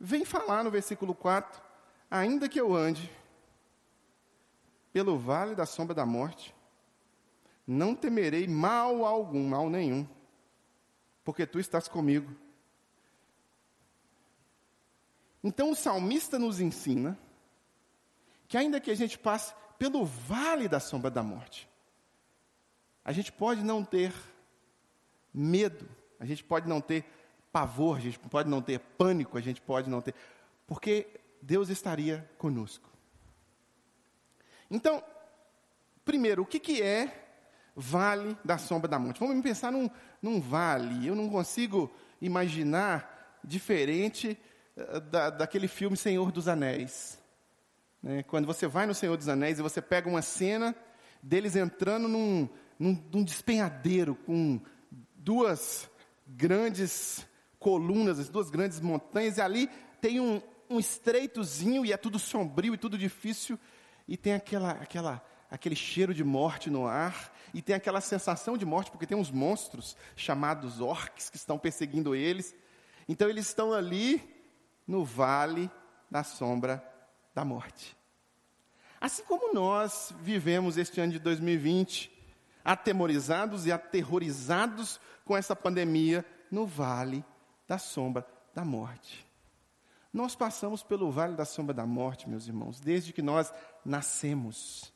vem 0.00 0.24
falar 0.24 0.64
no 0.64 0.70
versículo 0.70 1.14
4 1.14 1.71
Ainda 2.14 2.46
que 2.46 2.60
eu 2.60 2.74
ande 2.74 3.10
pelo 4.92 5.18
vale 5.18 5.54
da 5.54 5.64
sombra 5.64 5.94
da 5.94 6.04
morte, 6.04 6.54
não 7.66 7.94
temerei 7.94 8.46
mal 8.46 9.06
algum, 9.06 9.48
mal 9.48 9.70
nenhum, 9.70 10.06
porque 11.24 11.46
tu 11.46 11.58
estás 11.58 11.88
comigo. 11.88 12.30
Então 15.42 15.70
o 15.70 15.74
salmista 15.74 16.38
nos 16.38 16.60
ensina 16.60 17.18
que, 18.46 18.58
ainda 18.58 18.78
que 18.78 18.90
a 18.90 18.94
gente 18.94 19.18
passe 19.18 19.54
pelo 19.78 20.04
vale 20.04 20.68
da 20.68 20.78
sombra 20.78 21.10
da 21.10 21.22
morte. 21.22 21.66
A 23.02 23.12
gente 23.12 23.32
pode 23.32 23.64
não 23.64 23.82
ter 23.82 24.12
medo, 25.32 25.88
a 26.20 26.26
gente 26.26 26.44
pode 26.44 26.68
não 26.68 26.78
ter 26.78 27.06
pavor, 27.50 27.96
a 27.96 28.00
gente 28.00 28.18
pode 28.18 28.50
não 28.50 28.60
ter 28.60 28.80
pânico, 28.80 29.38
a 29.38 29.40
gente 29.40 29.62
pode 29.62 29.88
não 29.88 30.02
ter. 30.02 30.14
Porque 30.66 31.21
Deus 31.42 31.68
estaria 31.68 32.30
conosco. 32.38 32.88
Então, 34.70 35.02
primeiro, 36.04 36.42
o 36.42 36.46
que, 36.46 36.60
que 36.60 36.80
é 36.80 37.26
vale 37.74 38.36
da 38.44 38.56
sombra 38.56 38.88
da 38.88 38.98
morte? 38.98 39.18
Vamos 39.18 39.42
pensar 39.42 39.72
num, 39.72 39.90
num 40.22 40.40
vale. 40.40 41.06
Eu 41.06 41.16
não 41.16 41.28
consigo 41.28 41.92
imaginar 42.20 43.40
diferente 43.42 44.38
uh, 44.76 45.00
da, 45.00 45.30
daquele 45.30 45.66
filme 45.66 45.96
Senhor 45.96 46.30
dos 46.30 46.46
Anéis. 46.46 47.18
Né? 48.00 48.22
Quando 48.22 48.46
você 48.46 48.68
vai 48.68 48.86
no 48.86 48.94
Senhor 48.94 49.16
dos 49.16 49.28
Anéis 49.28 49.58
e 49.58 49.62
você 49.62 49.82
pega 49.82 50.08
uma 50.08 50.22
cena 50.22 50.74
deles 51.20 51.56
entrando 51.56 52.06
num, 52.08 52.48
num, 52.78 53.04
num 53.12 53.24
despenhadeiro 53.24 54.14
com 54.14 54.60
duas 55.16 55.90
grandes 56.26 57.26
colunas, 57.58 58.28
duas 58.28 58.48
grandes 58.48 58.80
montanhas, 58.80 59.38
e 59.38 59.40
ali 59.40 59.70
tem 60.00 60.18
um, 60.18 60.40
um 60.72 60.80
estreitozinho 60.80 61.84
e 61.84 61.92
é 61.92 61.96
tudo 61.96 62.18
sombrio 62.18 62.74
e 62.74 62.78
tudo 62.78 62.96
difícil, 62.96 63.58
e 64.08 64.16
tem 64.16 64.34
aquela, 64.34 64.72
aquela, 64.72 65.24
aquele 65.50 65.76
cheiro 65.76 66.14
de 66.14 66.24
morte 66.24 66.70
no 66.70 66.86
ar, 66.86 67.32
e 67.54 67.60
tem 67.60 67.76
aquela 67.76 68.00
sensação 68.00 68.56
de 68.56 68.64
morte, 68.64 68.90
porque 68.90 69.06
tem 69.06 69.16
uns 69.16 69.30
monstros 69.30 69.96
chamados 70.16 70.80
orcs 70.80 71.28
que 71.28 71.36
estão 71.36 71.58
perseguindo 71.58 72.14
eles. 72.14 72.54
Então 73.06 73.28
eles 73.28 73.46
estão 73.46 73.72
ali 73.72 74.22
no 74.86 75.04
vale 75.04 75.70
da 76.10 76.24
sombra 76.24 76.82
da 77.34 77.44
morte. 77.44 77.96
Assim 79.00 79.24
como 79.24 79.52
nós 79.52 80.14
vivemos 80.20 80.78
este 80.78 81.00
ano 81.00 81.12
de 81.12 81.18
2020, 81.18 82.10
atemorizados 82.64 83.66
e 83.66 83.72
aterrorizados 83.72 85.00
com 85.24 85.36
essa 85.36 85.56
pandemia 85.56 86.24
no 86.50 86.66
vale 86.66 87.24
da 87.66 87.78
sombra 87.78 88.26
da 88.54 88.64
morte. 88.64 89.26
Nós 90.12 90.34
passamos 90.34 90.82
pelo 90.82 91.10
vale 91.10 91.34
da 91.34 91.44
sombra 91.44 91.72
da 91.72 91.86
morte, 91.86 92.28
meus 92.28 92.46
irmãos, 92.46 92.78
desde 92.78 93.12
que 93.12 93.22
nós 93.22 93.52
nascemos. 93.84 94.92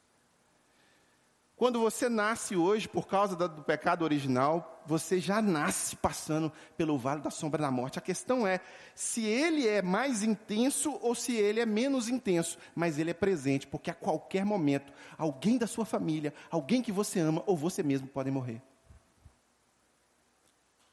Quando 1.57 1.81
você 1.81 2.07
nasce 2.07 2.55
hoje, 2.55 2.87
por 2.87 3.07
causa 3.07 3.35
do 3.35 3.63
pecado 3.63 4.03
original, 4.03 4.83
você 4.85 5.19
já 5.19 5.41
nasce 5.41 5.97
passando 5.97 6.53
pelo 6.77 6.99
vale 6.99 7.23
da 7.23 7.31
sombra 7.31 7.63
da 7.63 7.71
morte. 7.71 7.99
A 7.99 8.03
questão 8.03 8.47
é 8.47 8.61
se 8.95 9.25
ele 9.25 9.67
é 9.67 9.81
mais 9.81 10.23
intenso 10.23 10.99
ou 11.01 11.15
se 11.15 11.35
ele 11.35 11.59
é 11.59 11.65
menos 11.65 12.11
intenso, 12.11 12.59
mas 12.75 12.99
ele 12.99 13.11
é 13.11 13.15
presente, 13.15 13.67
porque 13.67 13.91
a 13.91 13.95
qualquer 13.95 14.45
momento, 14.45 14.93
alguém 15.17 15.57
da 15.57 15.67
sua 15.67 15.87
família, 15.87 16.35
alguém 16.51 16.83
que 16.83 16.93
você 16.93 17.21
ama 17.21 17.43
ou 17.47 17.57
você 17.57 17.83
mesmo 17.83 18.07
podem 18.07 18.35
morrer. 18.35 18.61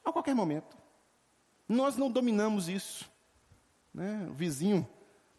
A 0.02 0.10
qualquer 0.10 0.34
momento. 0.34 0.78
Nós 1.68 1.98
não 1.98 2.10
dominamos 2.10 2.70
isso. 2.70 3.12
Né? 3.94 4.26
O 4.28 4.34
vizinho 4.34 4.86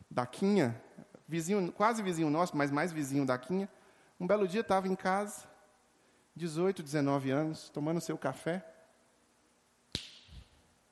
da 0.09 0.25
Quinha, 0.25 0.81
vizinho, 1.27 1.71
quase 1.73 2.01
vizinho 2.01 2.29
nosso, 2.29 2.55
mas 2.55 2.71
mais 2.71 2.93
vizinho 2.93 3.25
da 3.25 3.37
Quinha, 3.37 3.69
um 4.17 4.25
belo 4.25 4.47
dia 4.47 4.61
estava 4.61 4.87
em 4.87 4.95
casa, 4.95 5.45
18, 6.35 6.81
19 6.81 7.31
anos, 7.31 7.69
tomando 7.69 7.99
seu 7.99 8.17
café. 8.17 8.65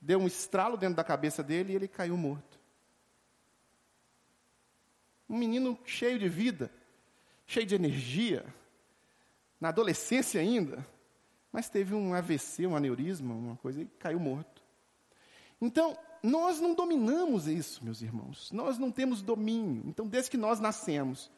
Deu 0.02 0.20
um 0.20 0.28
estralo 0.28 0.76
dentro 0.76 0.98
da 0.98 1.04
cabeça 1.04 1.42
dele 1.42 1.72
e 1.72 1.76
ele 1.78 1.88
caiu 1.88 2.18
morto. 2.18 2.60
Um 5.30 5.38
menino 5.38 5.80
cheio 5.86 6.20
de 6.20 6.28
vida, 6.28 6.70
cheio 7.48 7.66
de 7.66 7.76
energia, 7.76 8.46
na 9.60 9.70
adolescência 9.70 10.42
ainda, 10.42 10.86
mas 11.50 11.70
teve 11.70 11.96
um 11.96 12.14
AVC, 12.14 12.68
um 12.68 12.76
aneurisma, 12.76 13.34
uma 13.34 13.56
coisa, 13.56 13.82
e 13.82 13.86
caiu 13.86 14.20
morto. 14.20 14.62
Então, 15.62 15.98
nós 16.24 16.62
não 16.62 16.74
dominamos 16.74 17.48
isso, 17.48 17.84
meus 17.84 18.02
irmãos. 18.02 18.50
Nós 18.54 18.80
não 18.80 18.90
temos 18.90 19.22
domínio. 19.22 19.84
Então, 19.86 20.08
desde 20.08 20.32
que 20.32 20.38
nós 20.38 20.58
nascemos, 20.58 21.30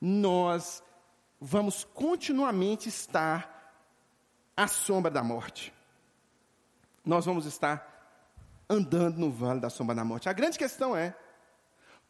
nós 0.00 0.82
vamos 1.40 1.84
continuamente 1.84 2.88
estar 2.88 3.72
à 4.56 4.66
sombra 4.66 5.12
da 5.12 5.22
morte. 5.22 5.72
Nós 7.04 7.24
vamos 7.24 7.46
estar 7.46 7.94
andando 8.68 9.18
no 9.18 9.30
vale 9.30 9.60
da 9.60 9.70
sombra 9.70 9.94
da 9.94 10.04
morte. 10.04 10.28
A 10.28 10.32
grande 10.32 10.58
questão 10.58 10.96
é: 10.96 11.16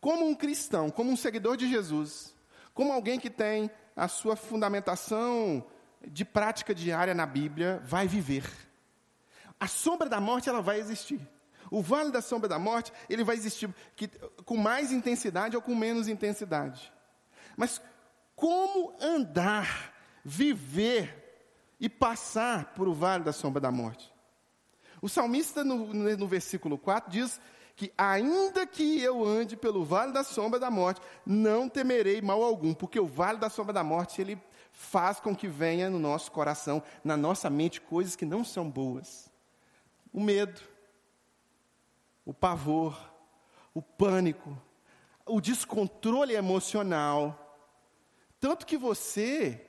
como 0.00 0.26
um 0.26 0.35
cristão, 0.35 0.88
como 0.88 1.11
um 1.11 1.16
seguidor 1.16 1.58
de 1.58 1.68
Jesus, 1.68 2.35
como 2.73 2.94
alguém 2.94 3.20
que 3.20 3.28
tem 3.28 3.70
a 3.94 4.08
sua 4.08 4.37
fundamentação 4.37 5.66
de 6.06 6.25
prática 6.25 6.75
diária 6.75 7.12
na 7.12 7.26
Bíblia, 7.26 7.82
vai 7.85 8.08
viver? 8.08 8.50
A 9.61 9.66
sombra 9.66 10.08
da 10.08 10.18
morte 10.18 10.49
ela 10.49 10.62
vai 10.62 10.78
existir. 10.78 11.36
O 11.70 11.82
vale 11.82 12.11
da 12.11 12.20
sombra 12.20 12.49
da 12.49 12.58
morte, 12.58 12.92
ele 13.08 13.25
vai 13.25 13.37
existir 13.37 13.73
que, 13.94 14.08
com 14.44 14.56
mais 14.56 14.92
intensidade 14.92 15.56
ou 15.56 15.62
com 15.62 15.75
menos 15.75 16.08
intensidade. 16.08 16.92
Mas 17.56 17.80
como 18.35 18.94
andar, 19.00 19.94
viver 20.25 21.25
e 21.80 21.88
passar 21.88 22.75
por 22.75 22.87
o 22.88 22.94
vale 22.94 23.25
da 23.25 23.32
sombra 23.32 23.61
da 23.61 23.70
morte? 23.70 24.12
O 25.00 25.08
salmista, 25.08 25.62
no, 25.62 25.92
no 25.92 26.28
versículo 26.28 26.78
4, 26.78 27.11
diz 27.11 27.40
que, 27.75 27.92
ainda 27.96 28.66
que 28.66 29.00
eu 29.00 29.25
ande 29.25 29.56
pelo 29.56 29.85
vale 29.85 30.12
da 30.12 30.25
sombra 30.25 30.58
da 30.58 30.70
morte, 30.70 31.00
não 31.25 31.68
temerei 31.68 32.23
mal 32.23 32.42
algum, 32.42 32.73
porque 32.73 32.99
o 32.99 33.06
vale 33.06 33.38
da 33.38 33.50
sombra 33.50 33.73
da 33.73 33.85
morte, 33.85 34.20
ele 34.20 34.38
faz 34.73 35.20
com 35.20 35.35
que 35.35 35.46
venha 35.46 35.88
no 35.90 35.99
nosso 35.99 36.32
coração, 36.32 36.82
na 37.04 37.16
nossa 37.16 37.49
mente, 37.50 37.80
coisas 37.80 38.16
que 38.16 38.25
não 38.25 38.44
são 38.44 38.68
boas. 38.68 39.30
O 40.12 40.20
medo, 40.20 40.61
o 42.26 42.35
pavor, 42.35 42.99
o 43.73 43.80
pânico, 43.80 44.61
o 45.25 45.40
descontrole 45.40 46.35
emocional. 46.35 47.56
Tanto 48.40 48.66
que 48.66 48.76
você, 48.76 49.64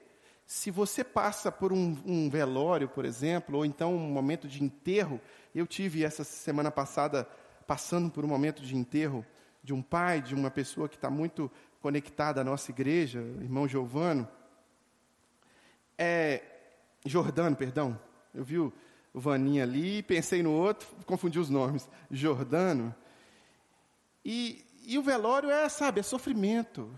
se 0.46 0.72
você 0.72 1.04
passa 1.04 1.52
por 1.52 1.72
um, 1.72 1.96
um, 2.04 2.30
velório, 2.30 2.90
por 2.90 3.06
exemplo, 3.06 3.58
ou 3.58 3.66
então 3.66 3.96
um 3.96 4.10
momento 4.10 4.48
de 4.48 4.64
enterro, 4.64 5.22
eu 5.54 5.68
tive 5.68 6.04
essa 6.04 6.24
semana 6.24 6.72
passada 6.72 7.30
passando 7.68 8.10
por 8.10 8.26
um 8.26 8.28
momento 8.28 8.64
de 8.64 8.76
enterro 8.76 9.24
de 9.64 9.74
um 9.74 9.82
pai, 9.82 10.22
de 10.22 10.34
uma 10.34 10.50
pessoa 10.50 10.90
que 10.90 10.96
está 10.96 11.10
muito 11.10 11.52
conectada 11.80 12.42
à 12.42 12.44
nossa 12.44 12.72
igreja, 12.72 13.20
irmão 13.20 13.68
Giovano, 13.68 14.28
é, 15.98 16.42
Jordano, 17.06 17.56
perdão, 17.56 18.00
eu 18.34 18.44
vi 18.44 18.60
o, 18.60 18.72
Vaninha 19.20 19.64
ali, 19.64 20.04
pensei 20.04 20.44
no 20.44 20.52
outro, 20.52 20.88
confundi 21.06 21.40
os 21.40 21.50
nomes, 21.50 21.88
Jordano. 22.12 22.94
E, 24.24 24.66
e 24.86 24.98
o 24.98 25.02
velório 25.02 25.50
é, 25.50 25.68
sabe, 25.70 26.00
é 26.00 26.04
sofrimento. 26.04 26.90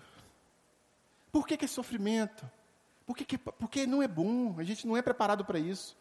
Por 1.32 1.48
que, 1.48 1.56
que 1.58 1.66
é 1.66 1.68
sofrimento? 1.68 2.50
Porque, 3.06 3.24
que, 3.26 3.38
porque 3.38 3.88
não 3.88 4.04
é 4.04 4.08
bom, 4.08 4.56
a 4.58 4.64
gente 4.64 4.86
não 4.86 4.98
é 4.98 5.02
preparado 5.02 5.46
para 5.46 5.60
isso. 5.60 5.98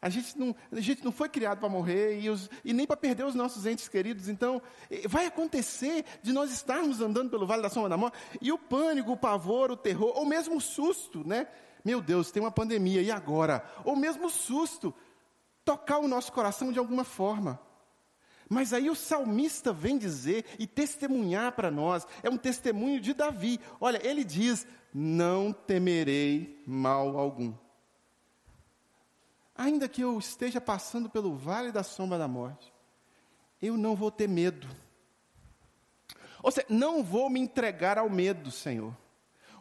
A 0.00 0.08
gente 0.08 0.36
não, 0.36 0.56
a 0.72 0.80
gente 0.80 1.04
não 1.04 1.12
foi 1.12 1.28
criado 1.28 1.60
para 1.60 1.68
morrer 1.68 2.18
e, 2.20 2.28
os, 2.28 2.50
e 2.64 2.72
nem 2.72 2.84
para 2.84 2.96
perder 2.96 3.24
os 3.24 3.36
nossos 3.36 3.66
entes 3.66 3.88
queridos. 3.88 4.28
Então, 4.28 4.60
vai 5.08 5.26
acontecer 5.26 6.04
de 6.20 6.32
nós 6.32 6.52
estarmos 6.52 7.00
andando 7.00 7.30
pelo 7.30 7.46
vale 7.46 7.62
da 7.62 7.70
sombra 7.70 7.88
da 7.88 7.96
morte 7.96 8.18
e 8.40 8.50
o 8.50 8.58
pânico, 8.58 9.12
o 9.12 9.16
pavor, 9.16 9.70
o 9.70 9.76
terror, 9.76 10.12
ou 10.16 10.26
mesmo 10.26 10.56
o 10.56 10.60
susto, 10.60 11.26
né? 11.26 11.46
Meu 11.84 12.00
Deus, 12.00 12.32
tem 12.32 12.42
uma 12.42 12.50
pandemia, 12.50 13.00
e 13.00 13.12
agora? 13.12 13.64
Ou 13.84 13.94
mesmo 13.94 14.26
o 14.26 14.30
susto 14.30 14.92
tocar 15.64 15.98
o 15.98 16.08
nosso 16.08 16.32
coração 16.32 16.72
de 16.72 16.78
alguma 16.78 17.04
forma. 17.04 17.60
Mas 18.48 18.72
aí 18.72 18.90
o 18.90 18.94
salmista 18.94 19.72
vem 19.72 19.96
dizer 19.96 20.44
e 20.58 20.66
testemunhar 20.66 21.52
para 21.52 21.70
nós, 21.70 22.06
é 22.22 22.28
um 22.28 22.36
testemunho 22.36 23.00
de 23.00 23.14
Davi. 23.14 23.58
Olha, 23.80 24.06
ele 24.06 24.24
diz: 24.24 24.66
Não 24.92 25.52
temerei 25.52 26.62
mal 26.66 27.16
algum. 27.16 27.54
Ainda 29.54 29.88
que 29.88 30.02
eu 30.02 30.18
esteja 30.18 30.60
passando 30.60 31.08
pelo 31.08 31.34
vale 31.34 31.70
da 31.72 31.82
sombra 31.82 32.18
da 32.18 32.28
morte, 32.28 32.72
eu 33.60 33.76
não 33.76 33.94
vou 33.94 34.10
ter 34.10 34.28
medo. 34.28 34.68
Ou 36.42 36.50
seja, 36.50 36.66
não 36.68 37.02
vou 37.04 37.30
me 37.30 37.38
entregar 37.38 37.96
ao 37.96 38.10
medo, 38.10 38.50
Senhor. 38.50 38.94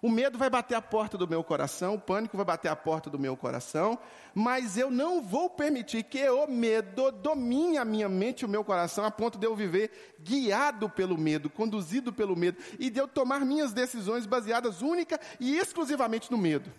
O 0.02 0.10
medo 0.10 0.36
vai 0.36 0.50
bater 0.50 0.74
a 0.74 0.82
porta 0.82 1.16
do 1.16 1.28
meu 1.28 1.44
coração, 1.44 1.94
o 1.94 2.00
pânico 2.00 2.36
vai 2.36 2.46
bater 2.46 2.70
a 2.70 2.76
porta 2.76 3.08
do 3.08 3.20
meu 3.20 3.38
coração, 3.38 4.00
mas 4.34 4.76
eu 4.76 4.90
não 4.90 5.22
vou 5.22 5.48
permitir 5.48 6.04
que 6.04 6.28
o 6.28 6.48
medo 6.48 7.12
domine 7.12 7.78
a 7.78 7.86
minha 7.86 8.10
mente 8.10 8.42
e 8.42 8.46
o 8.46 8.50
meu 8.50 8.64
coração 8.64 9.06
a 9.06 9.12
ponto 9.12 9.38
de 9.38 9.46
eu 9.46 9.56
viver 9.56 10.18
guiado 10.20 10.90
pelo 10.90 11.16
medo, 11.20 11.52
conduzido 11.52 12.12
pelo 12.12 12.36
medo 12.36 12.58
e 12.80 12.90
de 12.90 13.00
eu 13.00 13.08
tomar 13.08 13.42
minhas 13.42 13.74
decisões 13.74 14.26
baseadas 14.26 14.82
única 14.82 15.20
e 15.40 15.56
exclusivamente 15.56 16.32
no 16.32 16.38
medo. 16.38 16.74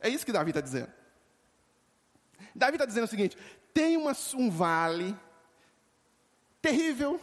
É 0.00 0.08
isso 0.08 0.24
que 0.24 0.32
Davi 0.32 0.50
está 0.50 0.60
dizendo. 0.60 0.92
Davi 2.54 2.74
está 2.74 2.86
dizendo 2.86 3.04
o 3.04 3.08
seguinte: 3.08 3.36
tem 3.74 3.96
uma, 3.96 4.12
um 4.36 4.48
vale 4.48 5.16
terrível, 6.60 7.20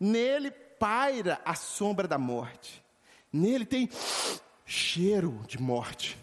nele 0.00 0.50
paira 0.50 1.38
a 1.44 1.54
sombra 1.54 2.08
da 2.08 2.16
morte. 2.16 2.81
Nele 3.32 3.64
tem 3.64 3.88
cheiro 4.66 5.42
de 5.46 5.60
morte. 5.60 6.18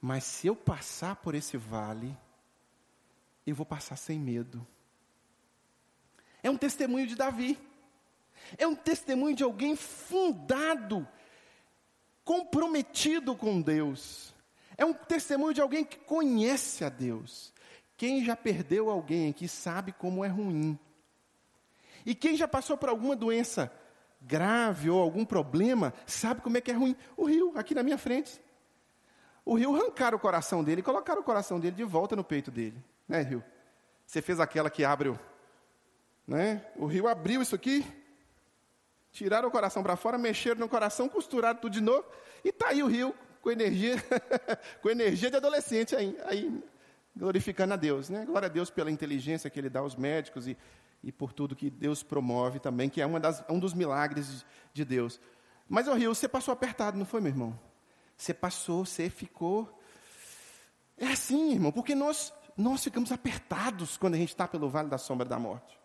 Mas 0.00 0.24
se 0.24 0.46
eu 0.46 0.56
passar 0.56 1.16
por 1.16 1.34
esse 1.34 1.56
vale, 1.56 2.16
eu 3.46 3.54
vou 3.54 3.66
passar 3.66 3.96
sem 3.96 4.18
medo. 4.18 4.66
É 6.42 6.48
um 6.48 6.56
testemunho 6.56 7.06
de 7.06 7.14
Davi. 7.16 7.58
É 8.56 8.66
um 8.66 8.74
testemunho 8.74 9.36
de 9.36 9.42
alguém 9.42 9.76
fundado, 9.76 11.06
comprometido 12.24 13.36
com 13.36 13.60
Deus. 13.60 14.34
É 14.76 14.84
um 14.84 14.94
testemunho 14.94 15.52
de 15.52 15.60
alguém 15.60 15.84
que 15.84 15.98
conhece 15.98 16.84
a 16.84 16.88
Deus. 16.88 17.52
Quem 17.96 18.24
já 18.24 18.34
perdeu 18.34 18.88
alguém 18.88 19.28
aqui 19.28 19.46
sabe 19.46 19.92
como 19.92 20.24
é 20.24 20.28
ruim. 20.28 20.78
E 22.06 22.14
quem 22.14 22.34
já 22.34 22.48
passou 22.48 22.78
por 22.78 22.88
alguma 22.88 23.14
doença 23.14 23.70
grave 24.20 24.90
ou 24.90 25.00
algum 25.00 25.24
problema, 25.24 25.94
sabe 26.06 26.40
como 26.40 26.58
é 26.58 26.60
que 26.60 26.70
é 26.70 26.74
ruim. 26.74 26.94
O 27.16 27.24
rio, 27.24 27.52
aqui 27.56 27.74
na 27.74 27.82
minha 27.82 27.98
frente. 27.98 28.40
O 29.44 29.54
rio 29.54 29.74
arrancaram 29.74 30.16
o 30.16 30.20
coração 30.20 30.62
dele 30.62 30.80
e 30.80 30.84
colocaram 30.84 31.20
o 31.20 31.24
coração 31.24 31.58
dele 31.58 31.74
de 31.74 31.84
volta 31.84 32.14
no 32.14 32.22
peito 32.22 32.50
dele. 32.50 32.76
Né, 33.08 33.22
rio? 33.22 33.42
Você 34.06 34.20
fez 34.20 34.38
aquela 34.40 34.68
que 34.68 34.84
abre 34.84 35.08
o. 35.08 35.18
Né? 36.26 36.64
O 36.76 36.86
rio 36.86 37.08
abriu 37.08 37.42
isso 37.42 37.54
aqui, 37.54 37.84
tiraram 39.10 39.48
o 39.48 39.50
coração 39.50 39.82
para 39.82 39.96
fora, 39.96 40.18
mexeram 40.18 40.60
no 40.60 40.68
coração, 40.68 41.08
costuraram 41.08 41.58
tudo 41.58 41.72
de 41.72 41.80
novo, 41.80 42.04
e 42.44 42.50
está 42.50 42.68
aí 42.68 42.82
o 42.82 42.86
rio 42.86 43.14
com 43.42 43.50
energia, 43.50 43.96
com 44.82 44.90
energia 44.90 45.30
de 45.30 45.36
adolescente 45.36 45.96
aí, 45.96 46.16
aí, 46.26 46.62
glorificando 47.16 47.74
a 47.74 47.76
Deus, 47.76 48.08
né? 48.10 48.24
Glória 48.24 48.46
a 48.46 48.50
Deus 48.50 48.70
pela 48.70 48.90
inteligência 48.90 49.50
que 49.50 49.58
Ele 49.58 49.70
dá 49.70 49.80
aos 49.80 49.96
médicos 49.96 50.46
e, 50.46 50.56
e 51.02 51.10
por 51.10 51.32
tudo 51.32 51.56
que 51.56 51.70
Deus 51.70 52.02
promove 52.02 52.58
também, 52.58 52.88
que 52.88 53.00
é 53.00 53.06
uma 53.06 53.18
das, 53.18 53.42
um 53.48 53.58
dos 53.58 53.72
milagres 53.72 54.44
de 54.72 54.84
Deus. 54.84 55.20
Mas, 55.68 55.88
o 55.88 55.94
Rio, 55.94 56.14
você 56.14 56.28
passou 56.28 56.52
apertado, 56.52 56.98
não 56.98 57.06
foi, 57.06 57.20
meu 57.20 57.30
irmão? 57.30 57.58
Você 58.16 58.34
passou, 58.34 58.84
você 58.84 59.08
ficou. 59.08 59.80
É 60.98 61.06
assim, 61.06 61.52
irmão, 61.52 61.72
porque 61.72 61.94
nós, 61.94 62.32
nós 62.56 62.84
ficamos 62.84 63.10
apertados 63.12 63.96
quando 63.96 64.14
a 64.14 64.18
gente 64.18 64.30
está 64.30 64.46
pelo 64.46 64.68
vale 64.68 64.88
da 64.88 64.98
sombra 64.98 65.26
da 65.26 65.38
morte. 65.38 65.78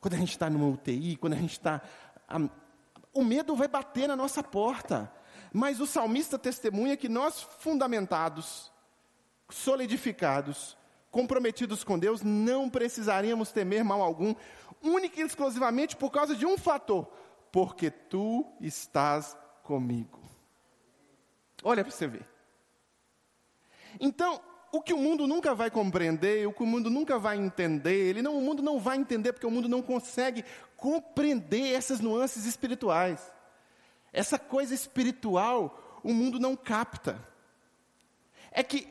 Quando 0.00 0.14
a 0.14 0.16
gente 0.16 0.30
está 0.30 0.50
numa 0.50 0.66
UTI, 0.66 1.16
quando 1.16 1.34
a 1.34 1.36
gente 1.36 1.52
está. 1.52 1.80
O 3.12 3.22
medo 3.22 3.54
vai 3.54 3.68
bater 3.68 4.08
na 4.08 4.16
nossa 4.16 4.42
porta. 4.42 5.12
Mas 5.52 5.80
o 5.80 5.86
salmista 5.86 6.38
testemunha 6.38 6.96
que 6.96 7.08
nós, 7.08 7.42
fundamentados, 7.58 8.72
solidificados, 9.48 10.76
comprometidos 11.10 11.82
com 11.84 11.98
Deus, 11.98 12.22
não 12.22 12.68
precisaríamos 12.70 13.50
temer 13.52 13.84
mal 13.84 14.00
algum, 14.00 14.34
única 14.82 15.20
e 15.20 15.24
exclusivamente 15.24 15.96
por 15.96 16.10
causa 16.10 16.34
de 16.34 16.46
um 16.46 16.56
fator: 16.56 17.10
porque 17.50 17.90
tu 17.90 18.46
estás 18.60 19.36
comigo. 19.62 20.20
Olha 21.62 21.84
para 21.84 21.90
você 21.92 22.06
ver. 22.06 22.26
Então, 23.98 24.40
o 24.72 24.80
que 24.80 24.92
o 24.92 24.98
mundo 24.98 25.26
nunca 25.26 25.54
vai 25.54 25.70
compreender, 25.70 26.46
o 26.46 26.52
que 26.52 26.62
o 26.62 26.66
mundo 26.66 26.88
nunca 26.88 27.18
vai 27.18 27.36
entender, 27.36 28.08
ele 28.08 28.22
não, 28.22 28.38
o 28.38 28.40
mundo 28.40 28.62
não 28.62 28.78
vai 28.78 28.96
entender 28.96 29.32
porque 29.32 29.46
o 29.46 29.50
mundo 29.50 29.68
não 29.68 29.82
consegue 29.82 30.44
compreender 30.76 31.74
essas 31.74 32.00
nuances 32.00 32.46
espirituais. 32.46 33.32
Essa 34.12 34.38
coisa 34.38 34.74
espiritual, 34.74 36.00
o 36.02 36.14
mundo 36.14 36.38
não 36.38 36.56
capta. 36.56 37.20
É 38.50 38.62
que 38.62 38.88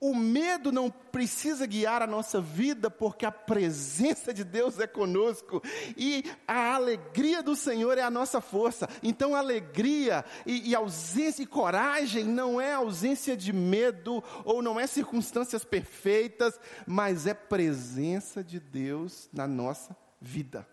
o 0.00 0.14
medo 0.14 0.72
não 0.72 0.90
precisa 0.90 1.66
guiar 1.66 2.00
a 2.00 2.06
nossa 2.06 2.40
vida, 2.40 2.90
porque 2.90 3.26
a 3.26 3.30
presença 3.30 4.32
de 4.32 4.42
Deus 4.42 4.78
é 4.78 4.86
conosco 4.86 5.62
e 5.96 6.24
a 6.48 6.74
alegria 6.74 7.42
do 7.42 7.54
Senhor 7.54 7.98
é 7.98 8.02
a 8.02 8.10
nossa 8.10 8.40
força. 8.40 8.88
Então, 9.02 9.36
alegria 9.36 10.24
e, 10.46 10.70
e, 10.70 10.74
ausência 10.74 11.42
e 11.42 11.46
coragem 11.46 12.24
não 12.24 12.58
é 12.58 12.72
ausência 12.72 13.36
de 13.36 13.52
medo 13.52 14.24
ou 14.44 14.62
não 14.62 14.80
é 14.80 14.86
circunstâncias 14.86 15.64
perfeitas, 15.64 16.58
mas 16.86 17.26
é 17.26 17.34
presença 17.34 18.42
de 18.42 18.58
Deus 18.58 19.28
na 19.32 19.46
nossa 19.46 19.94
vida 20.18 20.66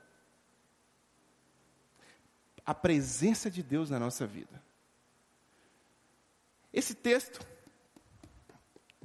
a 2.68 2.76
presença 2.76 3.50
de 3.50 3.64
Deus 3.64 3.90
na 3.90 3.98
nossa 3.98 4.28
vida. 4.28 4.62
Esse 6.74 6.94
texto 6.94 7.40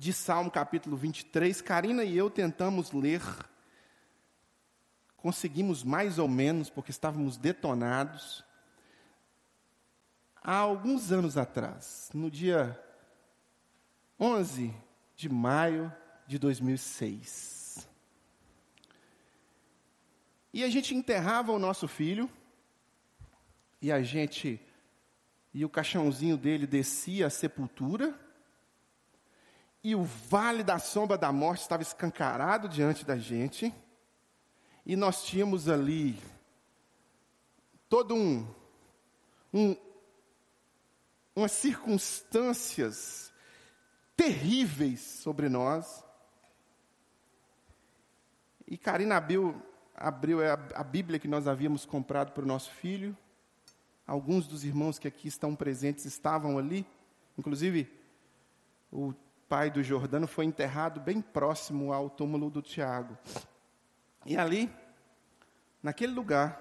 de 0.03 0.13
Salmo 0.13 0.51
capítulo 0.51 0.97
23, 0.97 1.61
Karina 1.61 2.03
e 2.03 2.17
eu 2.17 2.29
tentamos 2.29 2.91
ler, 2.91 3.23
conseguimos 5.17 5.85
mais 5.85 6.19
ou 6.19 6.27
menos, 6.27 6.69
porque 6.69 6.91
estávamos 6.91 7.37
detonados, 7.37 8.45
há 10.43 10.57
alguns 10.57 11.13
anos 11.13 11.37
atrás, 11.37 12.11
no 12.13 12.29
dia 12.29 12.77
11 14.19 14.75
de 15.15 15.29
maio 15.29 15.95
de 16.27 16.37
2006. 16.37 17.87
E 20.53 20.65
a 20.65 20.69
gente 20.69 20.97
enterrava 20.97 21.53
o 21.53 21.61
nosso 21.61 21.87
filho, 21.87 22.29
e 23.81 23.93
a 23.93 24.03
gente 24.03 24.61
e 25.55 25.65
o 25.65 25.69
caixãozinho 25.69 26.37
dele 26.37 26.67
descia 26.67 27.29
a 27.29 27.31
sepultura, 27.31 28.19
e 29.83 29.95
o 29.95 30.05
vale 30.05 30.63
da 30.63 30.79
sombra 30.79 31.19
da 31.19 31.33
morte 31.33 31.63
estava 31.63 31.83
escancarado 31.83 32.69
diante 32.69 33.05
da 33.05 33.17
gente, 33.17 33.75
e 34.85 34.97
nós 34.97 35.25
tínhamos 35.25 35.69
ali 35.69 36.19
todo 37.89 38.15
um, 38.15 38.47
um 39.53 39.77
umas 41.35 41.53
circunstâncias 41.53 43.33
terríveis 44.17 45.01
sobre 45.01 45.49
nós. 45.49 46.05
E 48.67 48.77
Karina 48.77 49.17
abriu, 49.17 49.61
abriu 49.95 50.45
a, 50.45 50.55
a 50.75 50.85
Bíblia 50.85 51.19
que 51.19 51.29
nós 51.29 51.49
havíamos 51.49 51.87
comprado 51.87 52.33
para 52.33 52.43
o 52.43 52.47
nosso 52.47 52.71
filho, 52.71 53.17
Alguns 54.07 54.47
dos 54.47 54.65
irmãos 54.65 54.99
que 54.99 55.07
aqui 55.07 55.29
estão 55.29 55.55
presentes 55.55 56.05
estavam 56.05 56.59
ali. 56.59 56.85
Inclusive, 57.39 57.91
o 58.91 59.15
pai 59.53 59.71
do 59.71 59.83
Jordano 59.83 60.27
foi 60.27 60.47
enterrado 60.47 60.99
bem 60.99 61.21
próximo 61.21 61.93
ao 61.93 62.09
túmulo 62.09 62.49
do 62.49 62.63
Tiago. 62.63 63.19
E 64.25 64.35
ali, 64.35 64.73
naquele 65.83 66.15
lugar, 66.15 66.59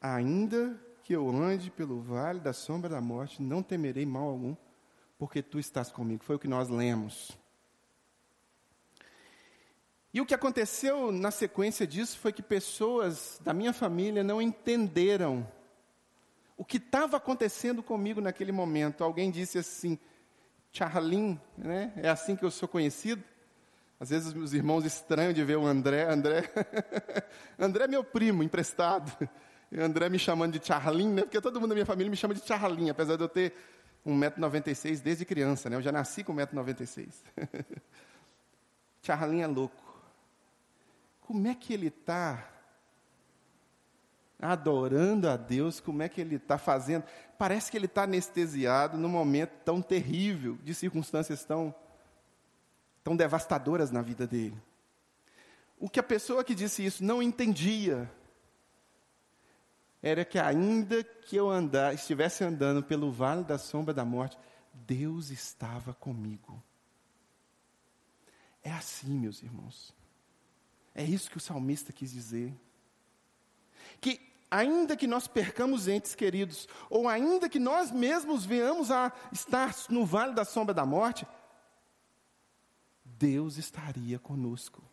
ainda 0.00 0.76
que 1.04 1.12
eu 1.12 1.30
ande 1.30 1.70
pelo 1.70 2.00
vale 2.00 2.40
da 2.40 2.52
sombra 2.52 2.90
da 2.90 3.00
morte, 3.00 3.40
não 3.40 3.62
temerei 3.62 4.04
mal 4.04 4.30
algum, 4.30 4.56
porque 5.16 5.40
tu 5.40 5.60
estás 5.60 5.92
comigo. 5.92 6.24
Foi 6.24 6.34
o 6.34 6.38
que 6.40 6.48
nós 6.48 6.68
lemos. 6.68 7.38
E 10.12 10.20
o 10.20 10.26
que 10.26 10.34
aconteceu 10.34 11.12
na 11.12 11.30
sequência 11.30 11.86
disso 11.86 12.18
foi 12.18 12.32
que 12.32 12.42
pessoas 12.42 13.40
da 13.44 13.54
minha 13.54 13.72
família 13.72 14.24
não 14.24 14.42
entenderam 14.42 15.46
o 16.56 16.64
que 16.64 16.78
estava 16.78 17.16
acontecendo 17.16 17.80
comigo 17.80 18.20
naquele 18.20 18.50
momento. 18.50 19.04
Alguém 19.04 19.30
disse 19.30 19.58
assim, 19.58 19.96
Charlin, 20.72 21.38
né? 21.56 21.92
é 21.96 22.08
assim 22.08 22.34
que 22.34 22.44
eu 22.44 22.50
sou 22.50 22.66
conhecido. 22.66 23.22
Às 24.00 24.10
vezes 24.10 24.34
os 24.34 24.52
irmãos 24.52 24.84
estranham 24.84 25.32
de 25.32 25.44
ver 25.44 25.56
o 25.56 25.66
André. 25.66 26.10
André, 26.10 26.50
André 27.58 27.84
é 27.84 27.88
meu 27.88 28.02
primo, 28.02 28.42
emprestado. 28.42 29.12
E 29.70 29.78
André 29.78 30.08
me 30.08 30.18
chamando 30.18 30.58
de 30.58 30.66
Charlin, 30.66 31.10
né? 31.10 31.22
porque 31.22 31.40
todo 31.40 31.60
mundo 31.60 31.68
da 31.68 31.74
minha 31.74 31.86
família 31.86 32.10
me 32.10 32.16
chama 32.16 32.34
de 32.34 32.44
Charlin, 32.44 32.90
apesar 32.90 33.16
de 33.16 33.22
eu 33.22 33.28
ter 33.28 33.54
1,96m 34.06 35.00
desde 35.02 35.24
criança. 35.24 35.70
Né? 35.70 35.76
Eu 35.76 35.82
já 35.82 35.92
nasci 35.92 36.24
com 36.24 36.34
1,96m. 36.34 37.12
Charlin 39.02 39.42
é 39.42 39.46
louco. 39.46 39.82
Como 41.20 41.46
é 41.46 41.54
que 41.54 41.72
ele 41.72 41.88
está 41.88 42.51
adorando 44.42 45.28
a 45.28 45.36
Deus, 45.36 45.78
como 45.78 46.02
é 46.02 46.08
que 46.08 46.20
ele 46.20 46.34
está 46.34 46.58
fazendo? 46.58 47.04
Parece 47.38 47.70
que 47.70 47.76
ele 47.76 47.86
está 47.86 48.02
anestesiado 48.02 48.98
num 48.98 49.08
momento 49.08 49.52
tão 49.64 49.80
terrível, 49.80 50.58
de 50.62 50.74
circunstâncias 50.74 51.44
tão, 51.44 51.72
tão 53.04 53.16
devastadoras 53.16 53.92
na 53.92 54.02
vida 54.02 54.26
dele. 54.26 54.60
O 55.78 55.88
que 55.88 56.00
a 56.00 56.02
pessoa 56.02 56.42
que 56.42 56.54
disse 56.54 56.84
isso 56.84 57.04
não 57.04 57.22
entendia 57.22 58.10
era 60.02 60.24
que 60.24 60.38
ainda 60.38 61.04
que 61.04 61.36
eu 61.36 61.48
andar, 61.48 61.94
estivesse 61.94 62.42
andando 62.42 62.82
pelo 62.82 63.12
vale 63.12 63.44
da 63.44 63.56
sombra 63.56 63.94
da 63.94 64.04
morte, 64.04 64.36
Deus 64.74 65.30
estava 65.30 65.94
comigo. 65.94 66.60
É 68.64 68.72
assim, 68.72 69.10
meus 69.10 69.40
irmãos. 69.42 69.94
É 70.94 71.04
isso 71.04 71.30
que 71.30 71.36
o 71.36 71.40
salmista 71.40 71.92
quis 71.92 72.10
dizer. 72.10 72.52
Que 74.00 74.31
ainda 74.52 74.94
que 74.94 75.06
nós 75.06 75.26
percamos 75.26 75.88
entes 75.88 76.14
queridos, 76.14 76.68
ou 76.90 77.08
ainda 77.08 77.48
que 77.48 77.58
nós 77.58 77.90
mesmos 77.90 78.44
venhamos 78.44 78.90
a 78.90 79.10
estar 79.32 79.74
no 79.88 80.04
vale 80.04 80.34
da 80.34 80.44
sombra 80.44 80.74
da 80.74 80.84
morte, 80.84 81.26
Deus 83.02 83.56
estaria 83.56 84.18
conosco. 84.18 84.84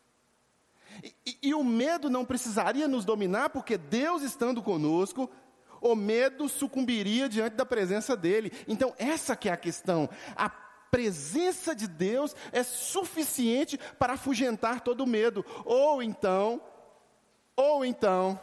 E, 1.26 1.38
e, 1.44 1.54
o 1.54 1.64
medo 1.64 2.10
não 2.10 2.24
precisaria 2.24 2.88
nos 2.88 3.04
dominar, 3.04 3.50
porque 3.50 3.78
Deus 3.78 4.24
estando 4.24 4.64
conosco, 4.64 5.30
o 5.82 5.94
medo 5.94 6.48
sucumbiria 6.48 7.28
diante 7.28 7.56
da 7.58 7.66
presença 7.66 8.16
dele. 8.16 8.54
Então, 8.66 8.94
essa 8.98 9.36
que 9.36 9.50
é 9.50 9.52
a 9.52 9.58
questão. 9.58 10.10
A 10.38 10.50
presença 10.50 11.76
de 11.76 11.88
Deus 11.88 12.34
é 12.54 12.64
suficiente 12.64 13.78
para 14.00 14.14
afugentar 14.14 14.82
todo 14.82 15.06
medo. 15.06 15.46
Ou 15.66 16.02
então, 16.02 16.62
ou 17.56 17.84
então, 17.84 18.40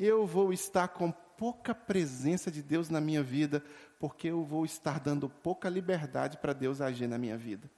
eu 0.00 0.26
vou 0.26 0.50
estar 0.50 0.88
com 0.88 1.12
pouca 1.12 1.74
presença 1.74 2.50
de 2.50 2.62
Deus 2.62 2.88
na 2.88 3.00
minha 3.00 3.22
vida, 3.22 3.62
porque 3.98 4.28
eu 4.28 4.42
vou 4.42 4.64
estar 4.64 4.98
dando 4.98 5.28
pouca 5.28 5.68
liberdade 5.68 6.38
para 6.38 6.54
Deus 6.54 6.80
agir 6.80 7.06
na 7.06 7.18
minha 7.18 7.36
vida. 7.36 7.70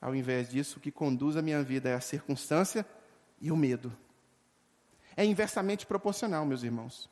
Ao 0.00 0.14
invés 0.14 0.48
disso, 0.48 0.78
o 0.78 0.80
que 0.80 0.92
conduz 0.92 1.36
a 1.36 1.42
minha 1.42 1.62
vida 1.62 1.88
é 1.88 1.94
a 1.94 2.00
circunstância 2.00 2.86
e 3.40 3.50
o 3.50 3.56
medo. 3.56 3.92
É 5.16 5.24
inversamente 5.24 5.84
proporcional, 5.84 6.46
meus 6.46 6.62
irmãos. 6.62 7.10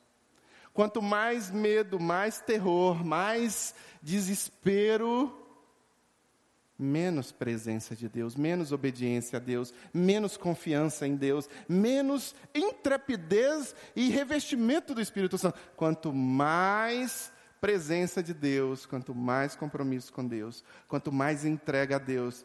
Quanto 0.72 1.00
mais 1.02 1.50
medo, 1.50 1.98
mais 1.98 2.40
terror, 2.40 3.04
mais 3.04 3.74
desespero, 4.02 5.43
menos 6.78 7.30
presença 7.30 7.94
de 7.94 8.08
Deus, 8.08 8.34
menos 8.34 8.72
obediência 8.72 9.36
a 9.36 9.40
Deus, 9.40 9.72
menos 9.92 10.36
confiança 10.36 11.06
em 11.06 11.14
Deus, 11.14 11.48
menos 11.68 12.34
intrepidez 12.54 13.74
e 13.94 14.10
revestimento 14.10 14.94
do 14.94 15.00
Espírito 15.00 15.38
Santo. 15.38 15.58
Quanto 15.76 16.12
mais 16.12 17.32
presença 17.60 18.22
de 18.22 18.34
Deus, 18.34 18.84
quanto 18.86 19.14
mais 19.14 19.54
compromisso 19.54 20.12
com 20.12 20.26
Deus, 20.26 20.64
quanto 20.88 21.12
mais 21.12 21.44
entrega 21.44 21.96
a 21.96 21.98
Deus, 21.98 22.44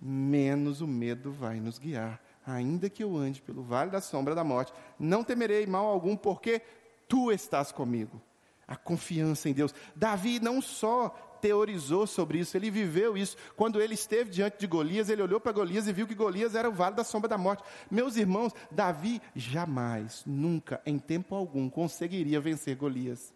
menos 0.00 0.80
o 0.80 0.86
medo 0.86 1.32
vai 1.32 1.58
nos 1.58 1.78
guiar. 1.78 2.20
Ainda 2.46 2.88
que 2.88 3.02
eu 3.02 3.16
ande 3.16 3.42
pelo 3.42 3.62
vale 3.62 3.90
da 3.90 4.00
sombra 4.00 4.34
da 4.34 4.44
morte, 4.44 4.72
não 4.98 5.24
temerei 5.24 5.66
mal 5.66 5.86
algum, 5.86 6.16
porque 6.16 6.62
tu 7.08 7.32
estás 7.32 7.72
comigo. 7.72 8.20
A 8.66 8.76
confiança 8.76 9.48
em 9.48 9.52
Deus. 9.52 9.74
Davi 9.96 10.38
não 10.38 10.62
só 10.62 11.29
teorizou 11.40 12.06
sobre 12.06 12.38
isso, 12.38 12.56
ele 12.56 12.70
viveu 12.70 13.16
isso. 13.16 13.36
Quando 13.56 13.80
ele 13.80 13.94
esteve 13.94 14.30
diante 14.30 14.58
de 14.58 14.66
Golias, 14.66 15.08
ele 15.08 15.22
olhou 15.22 15.40
para 15.40 15.52
Golias 15.52 15.88
e 15.88 15.92
viu 15.92 16.06
que 16.06 16.14
Golias 16.14 16.54
era 16.54 16.68
o 16.68 16.72
vale 16.72 16.96
da 16.96 17.04
sombra 17.04 17.28
da 17.28 17.38
morte. 17.38 17.62
Meus 17.90 18.16
irmãos, 18.16 18.52
Davi 18.70 19.20
jamais, 19.34 20.22
nunca, 20.26 20.80
em 20.84 20.98
tempo 20.98 21.34
algum, 21.34 21.68
conseguiria 21.70 22.40
vencer 22.40 22.76
Golias. 22.76 23.32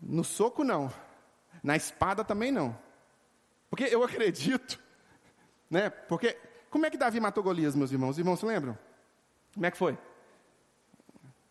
No 0.00 0.22
soco, 0.22 0.62
não. 0.62 0.92
Na 1.62 1.76
espada 1.76 2.24
também 2.24 2.52
não. 2.52 2.78
Porque 3.68 3.84
eu 3.84 4.02
acredito, 4.02 4.80
né? 5.68 5.90
Porque 5.90 6.38
como 6.70 6.86
é 6.86 6.90
que 6.90 6.96
Davi 6.96 7.20
matou 7.20 7.42
Golias, 7.42 7.74
meus 7.74 7.92
irmãos? 7.92 8.10
Os 8.10 8.18
irmãos 8.18 8.40
se 8.40 8.46
lembram? 8.46 8.78
Como 9.54 9.66
é 9.66 9.70
que 9.70 9.76
foi? 9.76 9.98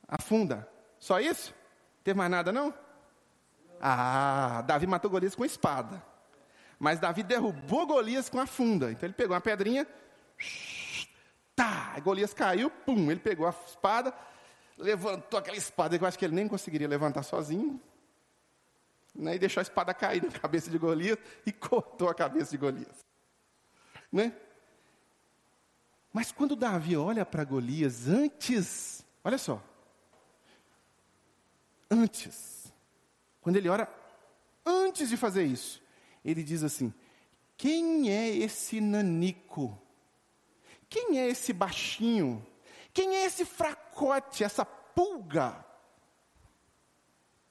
Afunda. 0.08 0.68
Só 1.00 1.20
isso? 1.20 1.54
Teve 2.04 2.18
mais 2.18 2.32
nada 2.32 2.52
não? 2.52 2.74
Ah, 3.80 4.64
Davi 4.66 4.88
matou 4.88 5.10
Golias 5.10 5.36
com 5.36 5.46
espada. 5.46 6.04
Mas 6.80 7.00
Davi 7.00 7.24
derrubou 7.24 7.88
Golias 7.88 8.30
com 8.30 8.40
a 8.40 8.46
funda. 8.46 8.92
Então 8.92 9.08
ele 9.08 9.14
pegou 9.14 9.34
uma 9.36 9.42
pedrinha, 9.42 9.88
tá, 11.56 12.00
Golias 12.00 12.34
caiu, 12.34 12.70
pum, 12.70 13.10
ele 13.10 13.20
pegou 13.20 13.48
a 13.48 13.54
espada, 13.66 14.14
levantou 14.78 15.40
aquela 15.40 15.58
espada 15.58 15.98
que 15.98 16.04
eu 16.04 16.08
acho 16.08 16.18
que 16.18 16.26
ele 16.26 16.36
nem 16.36 16.48
conseguiria 16.48 16.88
levantar 16.88 17.24
sozinho 17.24 17.82
né, 19.18 19.36
e 19.36 19.40
deixou 19.40 19.60
a 19.60 19.64
espada 19.64 19.94
cair 19.94 20.24
na 20.24 20.32
cabeça 20.32 20.70
de 20.70 20.78
Golias 20.78 21.18
e 21.46 21.52
cortou 21.52 22.10
a 22.10 22.14
cabeça 22.14 22.52
de 22.52 22.58
Golias. 22.58 23.06
Né? 24.12 24.32
Mas 26.14 26.32
quando 26.32 26.56
Davi 26.56 26.96
olha 26.96 27.26
para 27.26 27.44
Golias 27.44 28.08
antes, 28.08 29.04
olha 29.24 29.38
só, 29.38 29.62
antes, 31.90 32.57
quando 33.48 33.56
ele 33.56 33.70
ora 33.70 33.90
antes 34.66 35.08
de 35.08 35.16
fazer 35.16 35.46
isso, 35.46 35.82
ele 36.26 36.44
diz 36.44 36.64
assim: 36.64 36.94
quem 37.56 38.12
é 38.12 38.28
esse 38.28 38.82
nanico? 38.82 39.82
Quem 40.90 41.18
é 41.18 41.30
esse 41.30 41.54
baixinho? 41.54 42.46
Quem 42.94 43.16
é 43.16 43.24
esse 43.24 43.46
fracote, 43.46 44.44
essa 44.44 44.66
pulga 44.66 45.66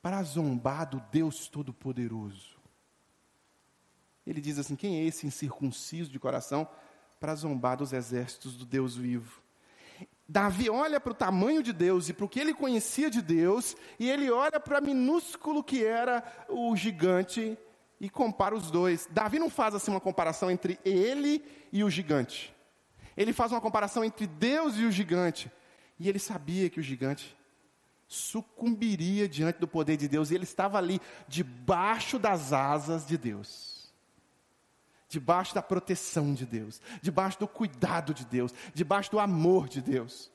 para 0.03 0.23
zombar 0.23 0.87
do 0.87 1.01
Deus 1.11 1.49
Todo-Poderoso. 1.49 2.59
Ele 4.27 4.43
diz 4.43 4.59
assim: 4.59 4.77
quem 4.77 4.99
é 4.99 5.05
esse 5.05 5.27
incircunciso 5.27 6.11
de 6.11 6.19
coração 6.19 6.69
para 7.19 7.35
zombar 7.35 7.79
dos 7.79 7.95
exércitos 7.95 8.55
do 8.55 8.67
Deus 8.67 8.95
vivo? 8.95 9.41
Davi 10.29 10.69
olha 10.69 10.99
para 10.99 11.13
o 11.13 11.15
tamanho 11.15 11.63
de 11.63 11.73
Deus 11.73 12.09
e 12.09 12.13
para 12.13 12.25
o 12.25 12.29
que 12.29 12.41
ele 12.41 12.53
conhecia 12.53 13.09
de 13.09 13.23
Deus, 13.23 13.77
e 13.99 14.11
ele 14.11 14.31
olha 14.31 14.59
para 14.59 14.81
minúsculo 14.81 15.63
que 15.63 15.85
era 15.85 16.23
o 16.49 16.75
gigante 16.77 17.57
e 18.01 18.11
compara 18.11 18.55
os 18.55 18.71
dois. 18.71 19.09
Davi 19.11 19.39
não 19.39 19.49
faz 19.49 19.75
assim 19.75 19.91
uma 19.91 20.01
comparação 20.01 20.51
entre 20.51 20.79
ele 20.85 21.45
e 21.73 21.85
o 21.85 21.91
gigante. 21.91 22.55
Ele 23.17 23.33
faz 23.33 23.53
uma 23.53 23.61
comparação 23.61 24.05
entre 24.05 24.27
Deus 24.27 24.77
e 24.77 24.85
o 24.85 24.93
gigante. 24.93 25.51
E 25.99 26.09
ele 26.09 26.19
sabia 26.19 26.69
que 26.69 26.81
o 26.81 26.83
gigante 26.83 27.37
sucumbiria 28.09 29.29
diante 29.29 29.59
do 29.59 29.67
poder 29.67 29.97
de 29.97 30.07
Deus, 30.07 30.31
e 30.31 30.35
ele 30.35 30.45
estava 30.45 30.79
ali, 30.79 31.01
debaixo 31.27 32.19
das 32.19 32.53
asas 32.53 33.07
de 33.07 33.19
Deus, 33.19 33.76
debaixo 35.09 35.55
da 35.55 35.63
proteção 35.63 36.35
de 36.35 36.45
Deus, 36.45 36.81
debaixo 37.01 37.39
do 37.39 37.49
cuidado 37.49 38.13
de 38.13 38.25
Deus, 38.25 38.53
debaixo 38.75 39.11
do 39.11 39.19
amor 39.19 39.69
de 39.69 39.81
Deus. 39.81 40.31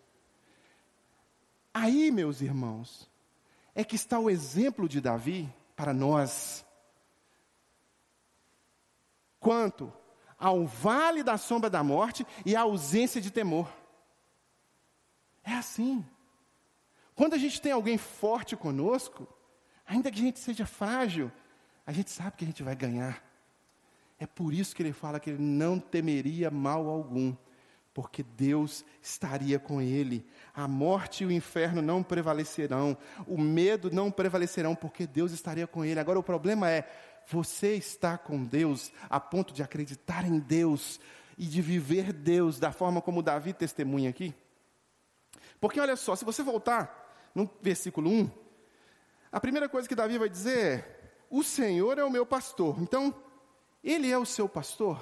Aí, 1.73 2.11
meus 2.11 2.41
irmãos, 2.41 3.09
é 3.73 3.83
que 3.83 3.95
está 3.95 4.19
o 4.19 4.29
exemplo 4.29 4.87
de 4.87 4.99
Davi 4.99 5.53
para 5.75 5.93
nós. 5.93 6.65
Quanto 9.39 9.91
ao 10.41 10.65
vale 10.65 11.23
da 11.23 11.37
sombra 11.37 11.69
da 11.69 11.83
morte 11.83 12.25
e 12.43 12.55
à 12.55 12.61
ausência 12.61 13.21
de 13.21 13.29
temor. 13.29 13.71
É 15.43 15.53
assim. 15.53 16.03
Quando 17.13 17.35
a 17.35 17.37
gente 17.37 17.61
tem 17.61 17.71
alguém 17.71 17.97
forte 17.97 18.55
conosco, 18.55 19.27
ainda 19.85 20.09
que 20.11 20.19
a 20.19 20.23
gente 20.23 20.39
seja 20.39 20.65
frágil, 20.65 21.31
a 21.85 21.91
gente 21.91 22.09
sabe 22.09 22.37
que 22.37 22.43
a 22.43 22.47
gente 22.47 22.63
vai 22.63 22.75
ganhar. 22.75 23.23
É 24.21 24.27
por 24.27 24.53
isso 24.53 24.75
que 24.75 24.83
ele 24.83 24.93
fala 24.93 25.19
que 25.19 25.31
ele 25.31 25.41
não 25.41 25.79
temeria 25.79 26.51
mal 26.51 26.87
algum, 26.87 27.35
porque 27.91 28.21
Deus 28.21 28.85
estaria 29.01 29.57
com 29.57 29.81
ele. 29.81 30.23
A 30.53 30.67
morte 30.67 31.23
e 31.23 31.25
o 31.25 31.31
inferno 31.31 31.81
não 31.81 32.03
prevalecerão, 32.03 32.95
o 33.25 33.35
medo 33.35 33.89
não 33.89 34.11
prevalecerão, 34.11 34.75
porque 34.75 35.07
Deus 35.07 35.31
estaria 35.31 35.65
com 35.65 35.83
ele. 35.83 35.99
Agora 35.99 36.19
o 36.19 36.23
problema 36.23 36.69
é, 36.69 36.87
você 37.27 37.73
está 37.73 38.15
com 38.15 38.45
Deus 38.45 38.93
a 39.09 39.19
ponto 39.19 39.55
de 39.55 39.63
acreditar 39.63 40.23
em 40.23 40.37
Deus 40.37 40.99
e 41.35 41.47
de 41.47 41.59
viver 41.59 42.13
Deus 42.13 42.59
da 42.59 42.71
forma 42.71 43.01
como 43.01 43.23
Davi 43.23 43.53
testemunha 43.53 44.11
aqui? 44.11 44.35
Porque 45.59 45.79
olha 45.79 45.95
só, 45.95 46.15
se 46.15 46.23
você 46.23 46.43
voltar 46.43 47.31
no 47.33 47.49
versículo 47.59 48.07
1, 48.07 48.29
a 49.31 49.39
primeira 49.39 49.67
coisa 49.67 49.89
que 49.89 49.95
Davi 49.95 50.19
vai 50.19 50.29
dizer 50.29 50.59
é: 50.59 51.11
O 51.27 51.41
Senhor 51.41 51.97
é 51.97 52.03
o 52.03 52.11
meu 52.11 52.23
pastor. 52.23 52.79
Então, 52.79 53.15
ele 53.83 54.11
é 54.11 54.17
o 54.17 54.25
seu 54.25 54.47
pastor. 54.47 54.97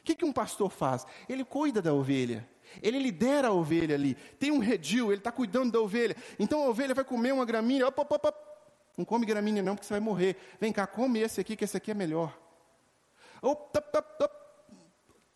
O 0.00 0.04
que, 0.04 0.14
que 0.14 0.24
um 0.24 0.32
pastor 0.32 0.70
faz? 0.70 1.06
Ele 1.28 1.44
cuida 1.44 1.82
da 1.82 1.92
ovelha. 1.92 2.48
Ele 2.82 2.98
lidera 2.98 3.48
a 3.48 3.52
ovelha 3.52 3.94
ali. 3.94 4.14
Tem 4.38 4.50
um 4.50 4.58
redil, 4.58 5.08
ele 5.08 5.20
está 5.20 5.32
cuidando 5.32 5.72
da 5.72 5.80
ovelha. 5.80 6.16
Então 6.38 6.62
a 6.62 6.68
ovelha 6.68 6.94
vai 6.94 7.04
comer 7.04 7.32
uma 7.32 7.44
op, 7.44 8.34
não 8.96 9.04
come 9.04 9.24
gramínea 9.24 9.62
não, 9.62 9.74
porque 9.74 9.86
você 9.86 9.94
vai 9.94 10.00
morrer. 10.00 10.36
Vem 10.60 10.72
cá, 10.72 10.86
come 10.86 11.20
esse 11.20 11.40
aqui, 11.40 11.56
que 11.56 11.64
esse 11.64 11.76
aqui 11.76 11.90
é 11.90 11.94
melhor. 11.94 12.36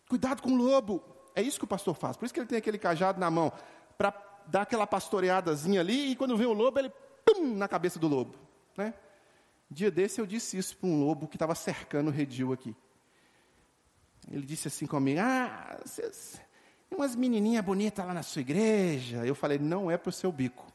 Cuidado 0.09 0.41
com 0.41 0.51
o 0.51 0.55
lobo. 0.55 1.03
É 1.35 1.41
isso 1.41 1.57
que 1.57 1.65
o 1.65 1.67
pastor 1.67 1.95
faz. 1.95 2.17
Por 2.17 2.25
isso 2.25 2.33
que 2.33 2.39
ele 2.39 2.47
tem 2.47 2.57
aquele 2.57 2.77
cajado 2.77 3.19
na 3.19 3.31
mão. 3.31 3.51
Para 3.97 4.11
dá 4.47 4.63
aquela 4.63 4.85
pastoreadazinha 4.85 5.79
ali, 5.79 6.11
e 6.11 6.15
quando 6.15 6.37
vê 6.37 6.45
o 6.45 6.53
lobo, 6.53 6.79
ele 6.79 6.91
pum, 7.25 7.55
na 7.55 7.67
cabeça 7.67 7.99
do 7.99 8.07
lobo. 8.07 8.35
Né? 8.77 8.93
Dia 9.69 9.89
desse 9.89 10.21
eu 10.21 10.25
disse 10.25 10.57
isso 10.57 10.77
para 10.77 10.87
um 10.87 11.03
lobo 11.03 11.27
que 11.27 11.35
estava 11.35 11.55
cercando 11.55 12.09
o 12.09 12.11
redil 12.11 12.53
aqui. 12.53 12.75
Ele 14.29 14.45
disse 14.45 14.67
assim 14.67 14.85
comigo: 14.85 15.19
Ah, 15.21 15.79
tem 16.89 16.97
umas 16.97 17.15
menininhas 17.15 17.63
bonitas 17.63 18.05
lá 18.05 18.13
na 18.13 18.23
sua 18.23 18.41
igreja. 18.41 19.25
Eu 19.25 19.35
falei: 19.35 19.57
Não 19.57 19.89
é 19.89 19.97
para 19.97 20.09
o 20.09 20.13
seu 20.13 20.31
bico. 20.31 20.71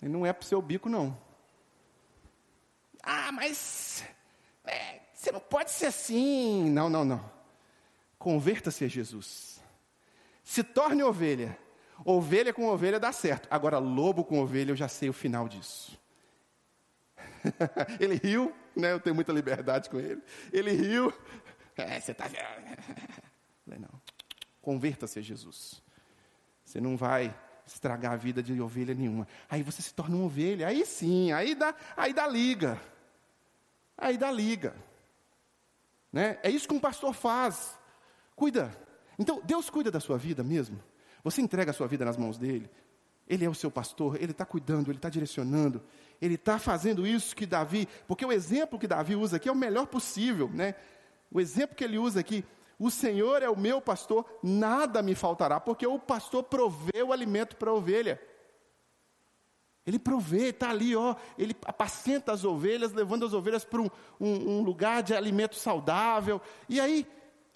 E 0.00 0.08
não 0.08 0.24
é 0.24 0.32
para 0.32 0.44
o 0.44 0.46
seu 0.46 0.62
bico, 0.62 0.88
não. 0.88 1.16
Ah, 3.02 3.32
mas 3.32 4.04
é, 4.64 5.00
você 5.12 5.32
não 5.32 5.40
pode 5.40 5.70
ser 5.70 5.86
assim. 5.86 6.70
Não, 6.70 6.88
não, 6.88 7.04
não. 7.04 7.32
Converta-se 8.18 8.84
a 8.84 8.88
Jesus 8.88 9.56
se 10.46 10.62
torne 10.62 11.02
ovelha. 11.02 11.58
Ovelha 12.04 12.52
com 12.52 12.66
ovelha 12.66 13.00
dá 13.00 13.12
certo. 13.12 13.48
Agora, 13.50 13.78
lobo 13.78 14.24
com 14.24 14.40
ovelha, 14.40 14.72
eu 14.72 14.76
já 14.76 14.88
sei 14.88 15.08
o 15.08 15.12
final 15.12 15.48
disso. 15.48 15.98
ele 18.00 18.16
riu, 18.16 18.54
né? 18.74 18.92
Eu 18.92 19.00
tenho 19.00 19.14
muita 19.14 19.32
liberdade 19.32 19.88
com 19.88 19.98
ele. 19.98 20.22
Ele 20.52 20.72
riu, 20.72 21.12
É, 21.76 22.00
você 22.00 22.12
está. 22.12 22.28
Falei, 22.28 23.78
não. 23.78 24.00
Converta-se 24.60 25.18
a 25.18 25.22
Jesus. 25.22 25.82
Você 26.64 26.80
não 26.80 26.96
vai 26.96 27.34
estragar 27.66 28.12
a 28.12 28.16
vida 28.16 28.42
de 28.42 28.60
ovelha 28.60 28.94
nenhuma. 28.94 29.26
Aí 29.48 29.62
você 29.62 29.82
se 29.82 29.92
torna 29.92 30.16
uma 30.16 30.26
ovelha. 30.26 30.68
Aí 30.68 30.84
sim, 30.86 31.32
aí 31.32 31.54
dá, 31.54 31.74
aí 31.96 32.12
dá 32.12 32.26
liga. 32.26 32.80
Aí 33.96 34.16
dá 34.16 34.30
liga. 34.30 34.74
Né? 36.12 36.38
É 36.42 36.50
isso 36.50 36.68
que 36.68 36.74
um 36.74 36.80
pastor 36.80 37.12
faz. 37.14 37.78
Cuida. 38.34 38.76
Então, 39.18 39.40
Deus 39.44 39.70
cuida 39.70 39.90
da 39.90 40.00
sua 40.00 40.18
vida 40.18 40.42
mesmo. 40.42 40.82
Você 41.26 41.42
entrega 41.42 41.72
a 41.72 41.74
sua 41.74 41.88
vida 41.88 42.04
nas 42.04 42.16
mãos 42.16 42.38
dele. 42.38 42.70
Ele 43.26 43.44
é 43.44 43.50
o 43.50 43.54
seu 43.54 43.68
pastor, 43.68 44.14
ele 44.22 44.30
está 44.30 44.46
cuidando, 44.46 44.92
ele 44.92 44.98
está 44.98 45.08
direcionando, 45.08 45.82
ele 46.22 46.36
está 46.36 46.56
fazendo 46.56 47.04
isso 47.04 47.34
que 47.34 47.44
Davi, 47.44 47.88
porque 48.06 48.24
o 48.24 48.30
exemplo 48.30 48.78
que 48.78 48.86
Davi 48.86 49.16
usa 49.16 49.36
aqui 49.36 49.48
é 49.48 49.52
o 49.52 49.56
melhor 49.56 49.88
possível, 49.88 50.48
né? 50.48 50.76
O 51.28 51.40
exemplo 51.40 51.74
que 51.74 51.82
ele 51.82 51.98
usa 51.98 52.20
aqui, 52.20 52.44
o 52.78 52.92
Senhor 52.92 53.42
é 53.42 53.50
o 53.50 53.58
meu 53.58 53.80
pastor, 53.80 54.24
nada 54.40 55.02
me 55.02 55.16
faltará, 55.16 55.58
porque 55.58 55.84
o 55.84 55.98
pastor 55.98 56.44
provê 56.44 57.02
o 57.02 57.12
alimento 57.12 57.56
para 57.56 57.72
a 57.72 57.74
ovelha. 57.74 58.22
Ele 59.84 59.98
provê, 59.98 60.50
está 60.50 60.70
ali, 60.70 60.94
ó, 60.94 61.16
ele 61.36 61.56
apacenta 61.64 62.30
as 62.30 62.44
ovelhas, 62.44 62.92
levando 62.92 63.26
as 63.26 63.32
ovelhas 63.32 63.64
para 63.64 63.82
um, 63.82 63.90
um, 64.20 64.58
um 64.58 64.62
lugar 64.62 65.02
de 65.02 65.12
alimento 65.12 65.56
saudável. 65.56 66.40
E 66.68 66.80
aí, 66.80 67.04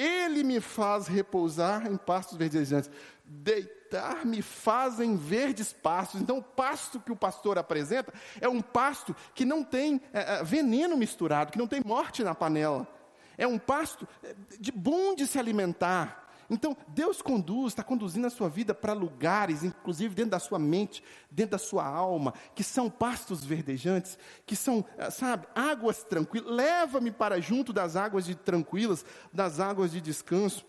ele 0.00 0.42
me 0.42 0.60
faz 0.60 1.06
repousar 1.06 1.86
em 1.86 1.96
pastos 1.96 2.38
verdejantes. 2.38 2.90
Deitar-me 3.22 4.40
fazem 4.40 5.14
verdes 5.14 5.74
pastos. 5.74 6.22
Então, 6.22 6.38
o 6.38 6.42
pasto 6.42 6.98
que 6.98 7.12
o 7.12 7.16
pastor 7.16 7.58
apresenta 7.58 8.12
é 8.40 8.48
um 8.48 8.62
pasto 8.62 9.14
que 9.34 9.44
não 9.44 9.62
tem 9.62 10.00
é, 10.12 10.38
é, 10.38 10.42
veneno 10.42 10.96
misturado, 10.96 11.52
que 11.52 11.58
não 11.58 11.66
tem 11.66 11.82
morte 11.84 12.24
na 12.24 12.34
panela. 12.34 12.88
É 13.36 13.46
um 13.46 13.58
pasto 13.58 14.08
é, 14.22 14.34
de 14.58 14.72
bom 14.72 15.14
de 15.14 15.26
se 15.26 15.38
alimentar. 15.38 16.19
Então, 16.50 16.76
Deus 16.88 17.22
conduz, 17.22 17.68
está 17.68 17.84
conduzindo 17.84 18.26
a 18.26 18.30
sua 18.30 18.48
vida 18.48 18.74
para 18.74 18.92
lugares, 18.92 19.62
inclusive 19.62 20.14
dentro 20.16 20.32
da 20.32 20.40
sua 20.40 20.58
mente, 20.58 21.02
dentro 21.30 21.52
da 21.52 21.58
sua 21.58 21.86
alma, 21.86 22.34
que 22.56 22.64
são 22.64 22.90
pastos 22.90 23.44
verdejantes, 23.44 24.18
que 24.44 24.56
são, 24.56 24.84
ah, 24.98 25.12
sabe, 25.12 25.46
águas 25.54 26.02
tranquilas. 26.02 26.50
Leva-me 26.50 27.12
para 27.12 27.40
junto 27.40 27.72
das 27.72 27.94
águas 27.94 28.24
de 28.24 28.34
tranquilas, 28.34 29.04
das 29.32 29.60
águas 29.60 29.92
de 29.92 30.00
descanso. 30.00 30.66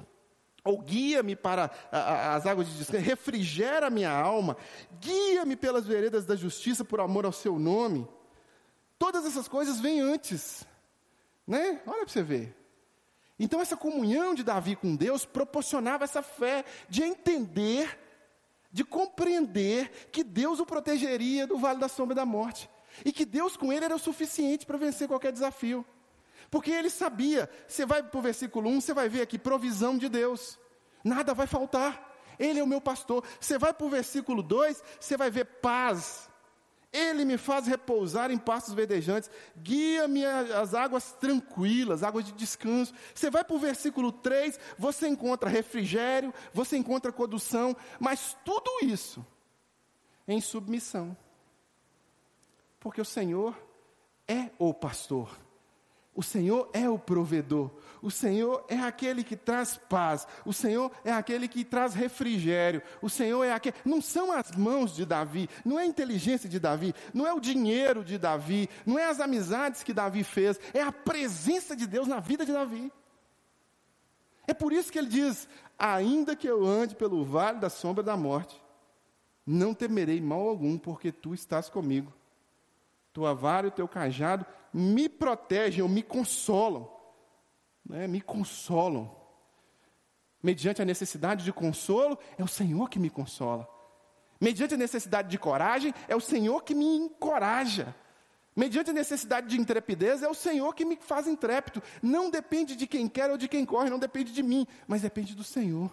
Ou 0.64 0.80
guia-me 0.80 1.36
para 1.36 1.72
as 1.92 2.46
águas 2.46 2.68
de 2.68 2.78
descanso, 2.78 3.04
refrigera 3.04 3.90
minha 3.90 4.12
alma, 4.12 4.56
guia-me 5.00 5.56
pelas 5.56 5.88
veredas 5.88 6.24
da 6.28 6.36
justiça 6.36 6.86
por 6.86 7.00
amor 7.00 7.26
ao 7.26 7.32
seu 7.32 7.58
nome. 7.58 8.08
Todas 9.00 9.26
essas 9.26 9.48
coisas 9.48 9.80
vêm 9.80 10.00
antes, 10.00 10.64
né? 11.48 11.82
Olha 11.88 12.06
para 12.06 12.08
você 12.08 12.22
ver. 12.22 12.61
Então, 13.40 13.60
essa 13.60 13.76
comunhão 13.76 14.34
de 14.34 14.44
Davi 14.44 14.76
com 14.76 14.96
Deus 14.96 15.26
proporcionava 15.26 16.04
essa 16.04 16.22
fé 16.22 16.64
de 16.88 17.04
entender, 17.04 18.00
de 18.72 18.84
compreender 18.84 20.10
que 20.12 20.24
Deus 20.24 20.60
o 20.60 20.66
protegeria 20.66 21.48
do 21.48 21.58
vale 21.58 21.80
da 21.80 21.88
sombra 21.88 22.16
da 22.16 22.26
morte. 22.26 22.70
E 23.06 23.12
que 23.12 23.26
Deus 23.26 23.56
com 23.58 23.72
ele 23.72 23.86
era 23.86 23.96
o 23.96 24.00
suficiente 24.00 24.66
para 24.66 24.78
vencer 24.78 25.08
qualquer 25.08 25.32
desafio. 25.32 25.86
Porque 26.50 26.72
ele 26.72 26.90
sabia, 26.90 27.50
você 27.68 27.86
vai 27.86 28.04
para 28.04 28.20
o 28.20 28.22
versículo 28.22 28.70
1, 28.70 28.82
você 28.82 28.94
vai 28.94 29.08
ver 29.08 29.22
aqui 29.22 29.40
provisão 29.40 29.98
de 29.98 30.10
Deus. 30.10 30.60
Nada 31.04 31.34
vai 31.34 31.48
faltar. 31.48 32.10
Ele 32.38 32.60
é 32.60 32.64
o 32.64 32.68
meu 32.68 32.82
pastor. 32.82 33.24
Você 33.40 33.58
vai 33.58 33.74
para 33.74 33.86
o 33.86 33.90
versículo 33.90 34.42
2, 34.42 34.84
você 35.00 35.16
vai 35.16 35.30
ver 35.30 35.46
paz. 35.46 36.31
Ele 36.94 37.24
me 37.24 37.38
faz 37.38 37.68
repousar 37.68 38.32
em 38.32 38.38
pastos 38.38 38.74
verdejantes, 38.74 39.32
guia-me 39.58 40.26
às 40.26 40.74
águas 40.74 41.14
tranquilas, 41.14 42.04
águas 42.04 42.26
de 42.26 42.34
descanso. 42.34 42.94
Você 43.16 43.30
vai 43.30 43.44
para 43.46 43.56
o 43.56 43.60
versículo 43.60 44.12
3, 44.12 44.60
você 44.78 45.08
encontra 45.08 45.50
refrigério, 45.50 46.34
você 46.54 46.76
encontra 46.76 47.12
condução, 47.12 47.76
mas 47.98 48.36
tudo 48.44 48.70
isso 48.82 49.26
em 50.28 50.42
submissão. 50.42 51.16
Porque 52.80 53.00
o 53.00 53.06
Senhor 53.06 53.56
é 54.28 54.50
o 54.60 54.74
pastor. 54.74 55.30
O 56.14 56.22
Senhor 56.22 56.70
é 56.74 56.90
o 56.90 57.00
provedor, 57.00 57.72
o 58.02 58.12
Senhor 58.12 58.66
é 58.68 58.78
aquele 58.78 59.24
que 59.24 59.38
traz 59.38 59.78
paz, 59.78 60.28
o 60.46 60.52
Senhor 60.52 60.92
é 61.06 61.12
aquele 61.12 61.48
que 61.48 61.64
traz 61.64 61.94
refrigério, 61.94 62.82
o 63.02 63.10
Senhor 63.10 63.46
é 63.46 63.54
aquele. 63.54 63.76
Não 63.86 64.02
são 64.02 64.30
as 64.30 64.52
mãos 64.52 64.94
de 64.94 65.06
Davi, 65.06 65.50
não 65.64 65.80
é 65.80 65.84
a 65.84 65.86
inteligência 65.86 66.50
de 66.50 66.60
Davi, 66.60 66.94
não 67.14 67.26
é 67.26 67.34
o 67.34 67.40
dinheiro 67.40 68.04
de 68.04 68.18
Davi, 68.18 68.70
não 68.86 69.00
é 69.00 69.06
as 69.06 69.22
amizades 69.22 69.84
que 69.84 69.94
Davi 69.94 70.24
fez, 70.24 70.60
é 70.74 70.82
a 70.82 70.92
presença 70.92 71.78
de 71.78 71.88
Deus 71.88 72.10
na 72.10 72.20
vida 72.20 72.46
de 72.46 72.52
Davi. 72.52 72.92
É 74.46 74.54
por 74.54 74.74
isso 74.74 74.92
que 74.92 75.00
ele 75.00 75.08
diz: 75.08 75.48
ainda 75.80 76.36
que 76.36 76.48
eu 76.48 76.66
ande 76.66 76.94
pelo 76.94 77.24
vale 77.24 77.60
da 77.60 77.70
sombra 77.70 78.04
da 78.04 78.18
morte, 78.18 78.62
não 79.46 79.74
temerei 79.74 80.20
mal 80.20 80.46
algum, 80.46 80.78
porque 80.78 81.10
tu 81.10 81.34
estás 81.34 81.70
comigo. 81.70 82.12
Tua 83.14 83.34
vara 83.34 83.68
e 83.68 83.70
o 83.70 83.74
teu 83.74 83.88
cajado 83.88 84.46
me 84.74 85.10
protegem 85.10 85.82
ou 85.82 85.90
me 85.90 86.04
consolam. 86.04 86.90
Né? 87.86 88.08
Me 88.08 88.22
consolam. 88.22 89.16
Mediante 90.42 90.82
a 90.82 90.86
necessidade 90.86 91.44
de 91.44 91.54
consolo, 91.54 92.18
é 92.38 92.44
o 92.44 92.48
Senhor 92.48 92.90
que 92.90 93.00
me 93.00 93.10
consola. 93.10 93.68
Mediante 94.40 94.74
a 94.74 94.78
necessidade 94.78 95.30
de 95.30 95.38
coragem, 95.38 95.94
é 96.08 96.16
o 96.16 96.20
Senhor 96.20 96.64
que 96.64 96.74
me 96.74 96.86
encoraja. 96.86 97.96
Mediante 98.56 98.90
a 98.90 98.94
necessidade 98.94 99.48
de 99.48 99.60
intrepidez, 99.60 100.24
é 100.24 100.28
o 100.28 100.34
Senhor 100.34 100.74
que 100.74 100.84
me 100.84 100.98
faz 100.98 101.28
intrépido. 101.28 101.82
Não 102.02 102.30
depende 102.30 102.76
de 102.76 102.88
quem 102.88 103.08
quer 103.08 103.30
ou 103.30 103.38
de 103.38 103.48
quem 103.48 103.66
corre, 103.66 103.90
não 103.90 104.00
depende 104.00 104.34
de 104.34 104.42
mim, 104.42 104.66
mas 104.88 105.04
depende 105.04 105.36
do 105.36 105.44
Senhor. 105.44 105.92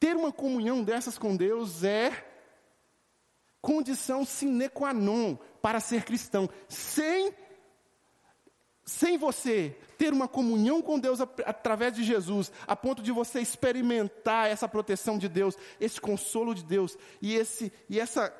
Ter 0.00 0.16
uma 0.16 0.32
comunhão 0.32 0.82
dessas 0.82 1.16
com 1.16 1.36
Deus 1.36 1.84
é 1.84 2.29
condição 3.60 4.24
sine 4.24 4.68
qua 4.68 4.92
non 4.92 5.36
para 5.60 5.80
ser 5.80 6.04
cristão. 6.04 6.48
Sem, 6.68 7.34
sem 8.84 9.18
você 9.18 9.76
ter 9.98 10.12
uma 10.12 10.26
comunhão 10.26 10.80
com 10.80 10.98
Deus 10.98 11.20
através 11.20 11.94
de 11.94 12.02
Jesus, 12.02 12.50
a 12.66 12.74
ponto 12.74 13.02
de 13.02 13.12
você 13.12 13.40
experimentar 13.40 14.48
essa 14.48 14.68
proteção 14.68 15.18
de 15.18 15.28
Deus, 15.28 15.56
esse 15.78 16.00
consolo 16.00 16.54
de 16.54 16.64
Deus 16.64 16.96
e, 17.20 17.34
esse, 17.34 17.72
e 17.88 18.00
essa 18.00 18.34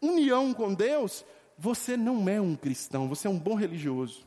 união 0.00 0.54
com 0.54 0.72
Deus, 0.72 1.24
você 1.58 1.96
não 1.96 2.28
é 2.28 2.40
um 2.40 2.54
cristão, 2.54 3.08
você 3.08 3.26
é 3.26 3.30
um 3.30 3.38
bom 3.38 3.54
religioso. 3.54 4.26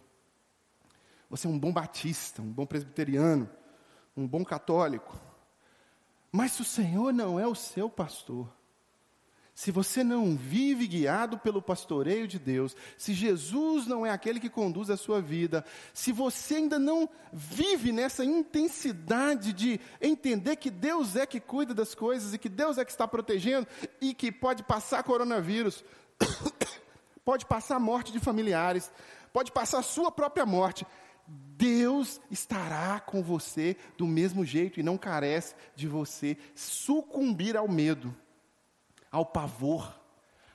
Você 1.30 1.46
é 1.46 1.50
um 1.50 1.60
bom 1.60 1.72
batista, 1.72 2.42
um 2.42 2.52
bom 2.52 2.66
presbiteriano, 2.66 3.48
um 4.18 4.28
bom 4.28 4.44
católico. 4.44 5.16
Mas 6.32 6.54
se 6.54 6.62
o 6.62 6.66
Senhor 6.66 7.14
não 7.14 7.40
é 7.40 7.48
o 7.48 7.54
seu 7.54 7.90
pastor, 7.90 8.52
se 9.60 9.72
você 9.72 10.06
não 10.06 10.38
vive 10.38 10.88
guiado 10.88 11.38
pelo 11.38 11.62
pastoreio 11.62 12.26
de 12.26 12.40
Deus, 12.40 12.74
se 12.98 13.14
Jesus 13.14 13.86
não 13.86 14.06
é 14.06 14.10
aquele 14.10 14.40
que 14.40 14.50
conduz 14.50 14.90
a 14.90 14.96
sua 14.96 15.22
vida, 15.22 15.66
se 15.94 16.14
você 16.14 16.56
ainda 16.56 16.80
não 16.80 17.10
vive 17.34 17.92
nessa 17.92 18.24
intensidade 18.24 19.52
de 19.52 19.78
entender 20.00 20.56
que 20.56 20.72
Deus 20.72 21.18
é 21.18 21.26
que 21.26 21.42
cuida 21.42 21.74
das 21.74 21.94
coisas 21.94 22.34
e 22.34 22.38
que 22.38 22.48
Deus 22.48 22.78
é 22.78 22.86
que 22.86 22.92
está 22.92 23.06
protegendo 23.06 23.68
e 24.00 24.14
que 24.14 24.32
pode 24.32 24.64
passar 24.64 25.04
coronavírus, 25.04 25.84
pode 27.26 27.46
passar 27.46 27.82
morte 27.82 28.14
de 28.14 28.20
familiares, 28.22 28.90
pode 29.34 29.52
passar 29.52 29.80
a 29.80 29.84
sua 29.84 30.10
própria 30.10 30.46
morte, 30.46 30.88
Deus 31.28 32.22
estará 32.32 33.02
com 33.02 33.22
você 33.22 33.76
do 33.98 34.08
mesmo 34.08 34.46
jeito 34.46 34.80
e 34.80 34.84
não 34.84 34.98
carece 34.98 35.54
de 35.76 35.86
você 35.86 36.38
sucumbir 36.56 37.58
ao 37.58 37.68
medo 37.68 38.16
ao 39.12 39.26
pavor, 39.26 40.00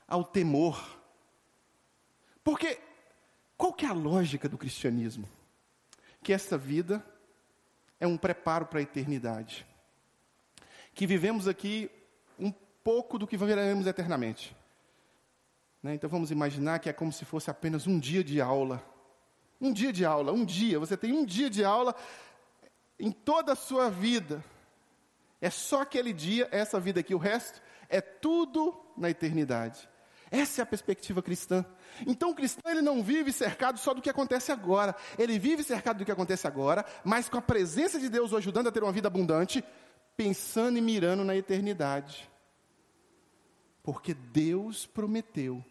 ao 0.06 0.24
temor. 0.24 0.98
Porque 2.42 2.78
qual 3.56 3.72
que 3.72 3.86
é 3.86 3.88
a 3.88 3.92
lógica 3.92 4.48
do 4.48 4.58
cristianismo? 4.58 5.28
Que 6.22 6.32
esta 6.32 6.56
vida 6.56 7.04
é 8.00 8.06
um 8.06 8.16
preparo 8.16 8.66
para 8.66 8.78
a 8.78 8.82
eternidade. 8.82 9.66
Que 10.94 11.06
vivemos 11.06 11.48
aqui 11.48 11.90
um 12.38 12.52
pouco 12.82 13.18
do 13.18 13.26
que 13.26 13.36
viveremos 13.36 13.86
eternamente. 13.86 14.56
Né? 15.82 15.94
Então 15.94 16.08
vamos 16.08 16.30
imaginar 16.30 16.78
que 16.78 16.88
é 16.88 16.92
como 16.92 17.12
se 17.12 17.24
fosse 17.24 17.50
apenas 17.50 17.86
um 17.86 17.98
dia 17.98 18.24
de 18.24 18.40
aula. 18.40 18.82
Um 19.60 19.72
dia 19.72 19.92
de 19.92 20.04
aula, 20.04 20.32
um 20.32 20.44
dia. 20.44 20.78
Você 20.78 20.96
tem 20.96 21.12
um 21.12 21.24
dia 21.24 21.48
de 21.48 21.64
aula 21.64 21.94
em 22.98 23.10
toda 23.10 23.52
a 23.52 23.56
sua 23.56 23.90
vida. 23.90 24.44
É 25.40 25.50
só 25.50 25.82
aquele 25.82 26.12
dia, 26.12 26.48
essa 26.50 26.80
vida 26.80 27.00
aqui. 27.00 27.14
O 27.14 27.18
resto 27.18 27.60
é 27.88 28.00
tudo 28.00 28.74
na 28.96 29.10
eternidade. 29.10 29.88
Essa 30.30 30.60
é 30.60 30.64
a 30.64 30.66
perspectiva 30.66 31.22
cristã. 31.22 31.64
Então 32.06 32.30
o 32.30 32.34
cristão 32.34 32.72
ele 32.72 32.82
não 32.82 33.02
vive 33.02 33.32
cercado 33.32 33.78
só 33.78 33.94
do 33.94 34.02
que 34.02 34.10
acontece 34.10 34.50
agora. 34.50 34.96
Ele 35.16 35.38
vive 35.38 35.62
cercado 35.62 35.98
do 35.98 36.04
que 36.04 36.10
acontece 36.10 36.46
agora, 36.46 36.84
mas 37.04 37.28
com 37.28 37.38
a 37.38 37.42
presença 37.42 38.00
de 38.00 38.08
Deus 38.08 38.32
o 38.32 38.36
ajudando 38.36 38.68
a 38.68 38.72
ter 38.72 38.82
uma 38.82 38.90
vida 38.90 39.06
abundante, 39.06 39.62
pensando 40.16 40.76
e 40.76 40.80
mirando 40.80 41.24
na 41.24 41.36
eternidade. 41.36 42.28
Porque 43.82 44.14
Deus 44.14 44.86
prometeu 44.86 45.64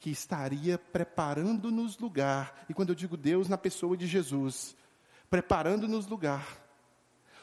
que 0.00 0.08
estaria 0.10 0.78
preparando-nos 0.78 1.98
lugar, 1.98 2.64
e 2.68 2.74
quando 2.74 2.90
eu 2.90 2.94
digo 2.94 3.16
Deus, 3.16 3.48
na 3.48 3.58
pessoa 3.58 3.96
de 3.96 4.06
Jesus, 4.06 4.76
preparando-nos 5.28 6.06
lugar, 6.06 6.63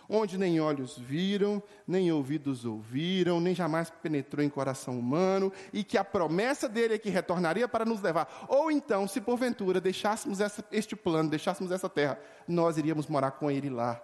onde 0.08 0.38
nem 0.38 0.60
olhos 0.60 0.98
viram, 0.98 1.62
nem 1.88 2.12
ouvidos 2.12 2.66
ouviram, 2.66 3.40
nem 3.40 3.56
jamais 3.56 3.90
penetrou 3.90 4.44
em 4.44 4.50
coração 4.50 4.98
humano, 4.98 5.52
e 5.72 5.84
que 5.84 5.98
a 5.98 6.04
promessa 6.04 6.68
dele 6.68 6.96
é 6.96 6.98
que 6.98 7.10
retornaria 7.10 7.68
para 7.68 7.86
nos 7.86 8.02
levar. 8.02 8.46
Ou 8.48 8.72
então, 8.72 9.08
se 9.08 9.22
porventura 9.22 9.80
deixássemos 9.82 10.40
essa, 10.40 10.64
este 10.72 10.96
plano, 10.96 11.30
deixássemos 11.30 11.72
essa 11.72 11.90
terra, 11.90 12.20
nós 12.48 12.78
iríamos 12.78 13.08
morar 13.08 13.32
com 13.32 13.50
ele 13.50 13.70
lá, 13.70 14.02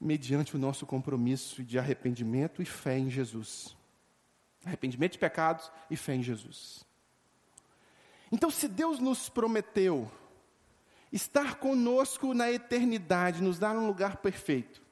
mediante 0.00 0.56
o 0.56 0.58
nosso 0.58 0.86
compromisso 0.86 1.62
de 1.62 1.78
arrependimento 1.78 2.62
e 2.62 2.64
fé 2.64 2.98
em 2.98 3.10
Jesus. 3.10 3.76
Arrependimento 4.64 5.12
de 5.12 5.18
pecados 5.18 5.70
e 5.90 5.96
fé 5.96 6.14
em 6.14 6.22
Jesus. 6.22 6.84
Então, 8.32 8.50
se 8.50 8.68
Deus 8.68 8.98
nos 9.00 9.28
prometeu 9.28 10.10
estar 11.12 11.56
conosco 11.56 12.32
na 12.34 12.50
eternidade, 12.50 13.42
nos 13.42 13.58
dar 13.58 13.76
um 13.76 13.86
lugar 13.86 14.18
perfeito, 14.18 14.82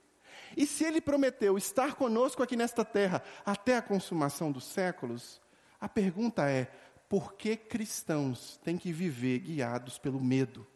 e 0.56 0.66
se 0.66 0.84
Ele 0.84 1.00
prometeu 1.00 1.56
estar 1.56 1.94
conosco 1.94 2.42
aqui 2.42 2.56
nesta 2.56 2.84
terra 2.84 3.22
até 3.44 3.76
a 3.76 3.82
consumação 3.82 4.50
dos 4.50 4.64
séculos, 4.64 5.40
a 5.80 5.88
pergunta 5.88 6.48
é: 6.50 6.70
por 7.08 7.34
que 7.34 7.56
cristãos 7.56 8.58
têm 8.64 8.76
que 8.76 8.92
viver 8.92 9.38
guiados 9.40 9.98
pelo 9.98 10.20
medo, 10.20 10.66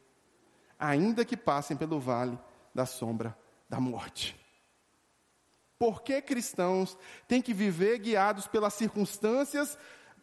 ainda 0.79 1.25
que 1.25 1.37
passem 1.37 1.77
pelo 1.77 1.99
vale 1.99 2.39
da 2.75 2.87
sombra 2.87 3.37
da 3.69 3.81
morte? 3.81 4.39
Por 5.79 6.03
que 6.03 6.23
cristãos 6.23 6.97
têm 7.27 7.43
que 7.43 7.53
viver 7.53 7.99
guiados 7.99 8.47
pelas 8.47 8.75
circunstâncias 8.75 9.77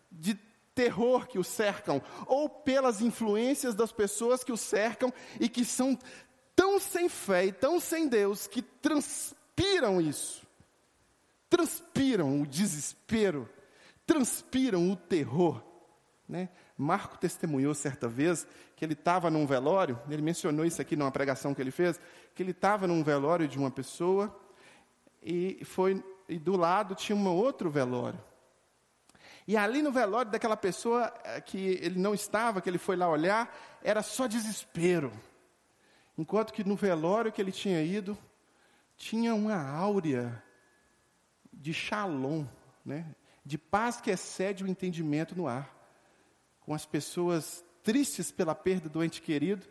de 0.09 0.39
terror 0.75 1.27
que 1.27 1.39
o 1.39 1.43
cercam, 1.43 2.01
ou 2.25 2.49
pelas 2.49 3.01
influências 3.01 3.75
das 3.75 3.91
pessoas 3.91 4.43
que 4.43 4.51
o 4.51 4.57
cercam 4.57 5.11
e 5.39 5.49
que 5.49 5.65
são 5.65 5.97
tão 6.55 6.79
sem 6.79 7.07
fé 7.07 7.45
e 7.45 7.51
tão 7.51 7.79
sem 7.79 8.07
Deus 8.07 8.47
que 8.47 8.61
transpiram 8.61 10.01
isso, 10.01 10.45
transpiram 11.49 12.41
o 12.41 12.47
desespero, 12.47 13.49
transpiram 14.05 14.91
o 14.91 14.95
terror. 14.95 15.63
Né? 16.27 16.49
Marco 16.77 17.17
testemunhou 17.17 17.73
certa 17.73 18.07
vez 18.07 18.45
que 18.75 18.85
ele 18.85 18.93
estava 18.93 19.29
num 19.29 19.45
velório, 19.45 19.99
ele 20.09 20.21
mencionou 20.21 20.65
isso 20.65 20.81
aqui 20.81 20.95
numa 20.95 21.11
pregação 21.11 21.53
que 21.53 21.61
ele 21.61 21.71
fez, 21.71 21.99
que 22.35 22.43
ele 22.43 22.51
estava 22.51 22.87
num 22.87 23.03
velório 23.03 23.47
de 23.47 23.57
uma 23.57 23.71
pessoa 23.71 24.33
e 25.21 25.59
foi 25.65 26.03
e 26.29 26.37
do 26.37 26.55
lado 26.55 26.93
tinha 26.93 27.15
um 27.15 27.27
outro 27.27 27.69
velório. 27.69 28.19
E 29.49 29.57
ali 29.57 29.81
no 29.81 29.91
velório 29.91 30.31
daquela 30.31 30.55
pessoa 30.55 31.11
eh, 31.23 31.41
que 31.41 31.79
ele 31.81 31.99
não 31.99 32.13
estava, 32.13 32.61
que 32.61 32.69
ele 32.69 32.77
foi 32.77 32.95
lá 32.95 33.09
olhar, 33.09 33.51
era 33.81 34.03
só 34.03 34.27
desespero. 34.27 35.11
Enquanto 36.15 36.53
que 36.53 36.63
no 36.63 36.75
velório 36.75 37.31
que 37.31 37.41
ele 37.41 37.51
tinha 37.51 37.81
ido, 37.81 38.15
tinha 38.95 39.33
uma 39.33 39.59
áurea 39.59 40.43
de 41.51 41.73
shalom, 41.73 42.45
né? 42.85 43.15
de 43.43 43.57
paz 43.57 43.99
que 43.99 44.11
excede 44.11 44.63
o 44.63 44.67
entendimento 44.67 45.35
no 45.35 45.47
ar. 45.47 45.75
Com 46.61 46.71
as 46.71 46.85
pessoas 46.85 47.65
tristes 47.81 48.31
pela 48.31 48.53
perda 48.53 48.87
do 48.87 49.03
ente 49.03 49.19
querido, 49.19 49.65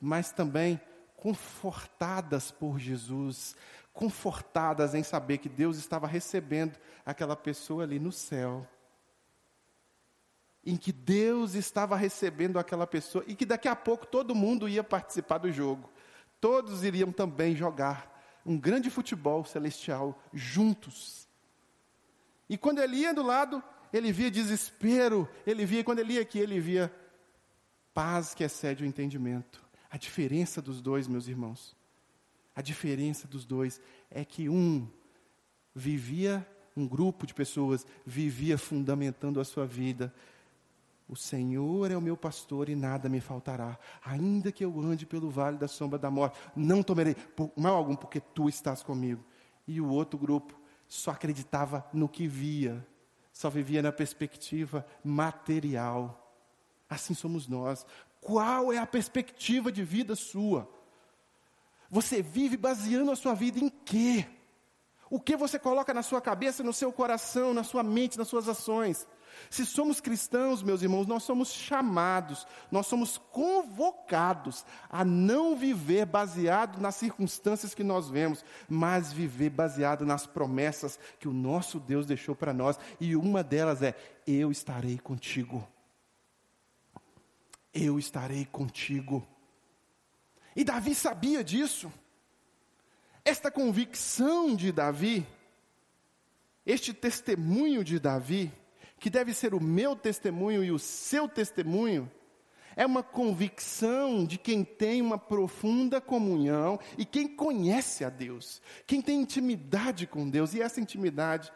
mas 0.00 0.30
também 0.30 0.80
confortadas 1.16 2.52
por 2.52 2.78
Jesus, 2.78 3.56
confortadas 3.92 4.94
em 4.94 5.02
saber 5.02 5.38
que 5.38 5.48
Deus 5.48 5.76
estava 5.76 6.06
recebendo 6.06 6.78
aquela 7.04 7.34
pessoa 7.34 7.82
ali 7.82 7.98
no 7.98 8.12
céu 8.12 8.64
em 10.64 10.76
que 10.76 10.92
Deus 10.92 11.54
estava 11.54 11.96
recebendo 11.96 12.58
aquela 12.58 12.86
pessoa 12.86 13.24
e 13.26 13.34
que 13.34 13.44
daqui 13.44 13.68
a 13.68 13.74
pouco 13.74 14.06
todo 14.06 14.34
mundo 14.34 14.68
ia 14.68 14.84
participar 14.84 15.38
do 15.38 15.50
jogo. 15.50 15.90
Todos 16.40 16.84
iriam 16.84 17.10
também 17.10 17.56
jogar 17.56 18.10
um 18.44 18.58
grande 18.58 18.90
futebol 18.90 19.44
celestial 19.44 20.20
juntos. 20.32 21.28
E 22.48 22.56
quando 22.56 22.80
ele 22.80 22.96
ia 22.96 23.14
do 23.14 23.22
lado, 23.22 23.62
ele 23.92 24.12
via 24.12 24.30
desespero, 24.30 25.28
ele 25.46 25.64
via, 25.64 25.84
quando 25.84 25.98
ele 25.98 26.14
ia 26.14 26.22
aqui, 26.22 26.38
ele 26.38 26.58
via 26.60 26.92
paz 27.92 28.34
que 28.34 28.44
excede 28.44 28.84
o 28.84 28.86
entendimento. 28.86 29.64
A 29.90 29.96
diferença 29.96 30.62
dos 30.62 30.80
dois, 30.80 31.06
meus 31.06 31.28
irmãos, 31.28 31.76
a 32.54 32.62
diferença 32.62 33.26
dos 33.26 33.44
dois 33.44 33.80
é 34.10 34.24
que 34.24 34.48
um 34.48 34.88
vivia, 35.74 36.46
um 36.76 36.86
grupo 36.86 37.26
de 37.26 37.34
pessoas 37.34 37.86
vivia 38.04 38.56
fundamentando 38.56 39.40
a 39.40 39.44
sua 39.44 39.66
vida 39.66 40.12
o 41.12 41.16
Senhor 41.16 41.90
é 41.90 41.96
o 41.96 42.00
meu 42.00 42.16
pastor 42.16 42.70
e 42.70 42.74
nada 42.74 43.06
me 43.06 43.20
faltará. 43.20 43.78
Ainda 44.02 44.50
que 44.50 44.64
eu 44.64 44.80
ande 44.80 45.04
pelo 45.04 45.28
vale 45.28 45.58
da 45.58 45.68
sombra 45.68 45.98
da 45.98 46.10
morte, 46.10 46.38
não 46.56 46.82
tomarei 46.82 47.14
mal 47.54 47.76
algum, 47.76 47.94
porque 47.94 48.18
tu 48.18 48.48
estás 48.48 48.82
comigo. 48.82 49.22
E 49.68 49.78
o 49.78 49.90
outro 49.90 50.18
grupo 50.18 50.58
só 50.88 51.10
acreditava 51.10 51.86
no 51.92 52.08
que 52.08 52.26
via, 52.26 52.82
só 53.30 53.50
vivia 53.50 53.82
na 53.82 53.92
perspectiva 53.92 54.86
material. 55.04 56.34
Assim 56.88 57.12
somos 57.12 57.46
nós. 57.46 57.84
Qual 58.18 58.72
é 58.72 58.78
a 58.78 58.86
perspectiva 58.86 59.70
de 59.70 59.84
vida 59.84 60.16
sua? 60.16 60.66
Você 61.90 62.22
vive 62.22 62.56
baseando 62.56 63.10
a 63.10 63.16
sua 63.16 63.34
vida 63.34 63.58
em 63.58 63.68
quê? 63.68 64.24
O 65.12 65.20
que 65.20 65.36
você 65.36 65.58
coloca 65.58 65.92
na 65.92 66.02
sua 66.02 66.22
cabeça, 66.22 66.62
no 66.62 66.72
seu 66.72 66.90
coração, 66.90 67.52
na 67.52 67.62
sua 67.62 67.82
mente, 67.82 68.16
nas 68.16 68.28
suas 68.28 68.48
ações? 68.48 69.06
Se 69.50 69.66
somos 69.66 70.00
cristãos, 70.00 70.62
meus 70.62 70.80
irmãos, 70.80 71.06
nós 71.06 71.22
somos 71.22 71.52
chamados, 71.52 72.46
nós 72.70 72.86
somos 72.86 73.18
convocados 73.30 74.64
a 74.88 75.04
não 75.04 75.54
viver 75.54 76.06
baseado 76.06 76.80
nas 76.80 76.94
circunstâncias 76.94 77.74
que 77.74 77.84
nós 77.84 78.08
vemos, 78.08 78.42
mas 78.66 79.12
viver 79.12 79.50
baseado 79.50 80.06
nas 80.06 80.26
promessas 80.26 80.98
que 81.20 81.28
o 81.28 81.32
nosso 81.34 81.78
Deus 81.78 82.06
deixou 82.06 82.34
para 82.34 82.54
nós, 82.54 82.78
e 82.98 83.14
uma 83.14 83.44
delas 83.44 83.82
é: 83.82 83.94
Eu 84.26 84.50
estarei 84.50 84.98
contigo. 84.98 85.68
Eu 87.74 87.98
estarei 87.98 88.46
contigo. 88.46 89.22
E 90.56 90.64
Davi 90.64 90.94
sabia 90.94 91.44
disso. 91.44 91.92
Esta 93.24 93.50
convicção 93.50 94.54
de 94.56 94.72
Davi, 94.72 95.26
este 96.66 96.92
testemunho 96.92 97.84
de 97.84 98.00
Davi, 98.00 98.52
que 98.98 99.08
deve 99.08 99.32
ser 99.32 99.54
o 99.54 99.62
meu 99.62 99.94
testemunho 99.94 100.64
e 100.64 100.72
o 100.72 100.78
seu 100.78 101.28
testemunho, 101.28 102.10
é 102.74 102.84
uma 102.84 103.02
convicção 103.02 104.24
de 104.24 104.38
quem 104.38 104.64
tem 104.64 105.00
uma 105.00 105.18
profunda 105.18 106.00
comunhão 106.00 106.80
e 106.98 107.04
quem 107.04 107.28
conhece 107.28 108.04
a 108.04 108.08
Deus, 108.08 108.60
quem 108.86 109.00
tem 109.00 109.20
intimidade 109.20 110.06
com 110.06 110.28
Deus, 110.28 110.54
e 110.54 110.62
essa 110.62 110.80
intimidade 110.80 111.52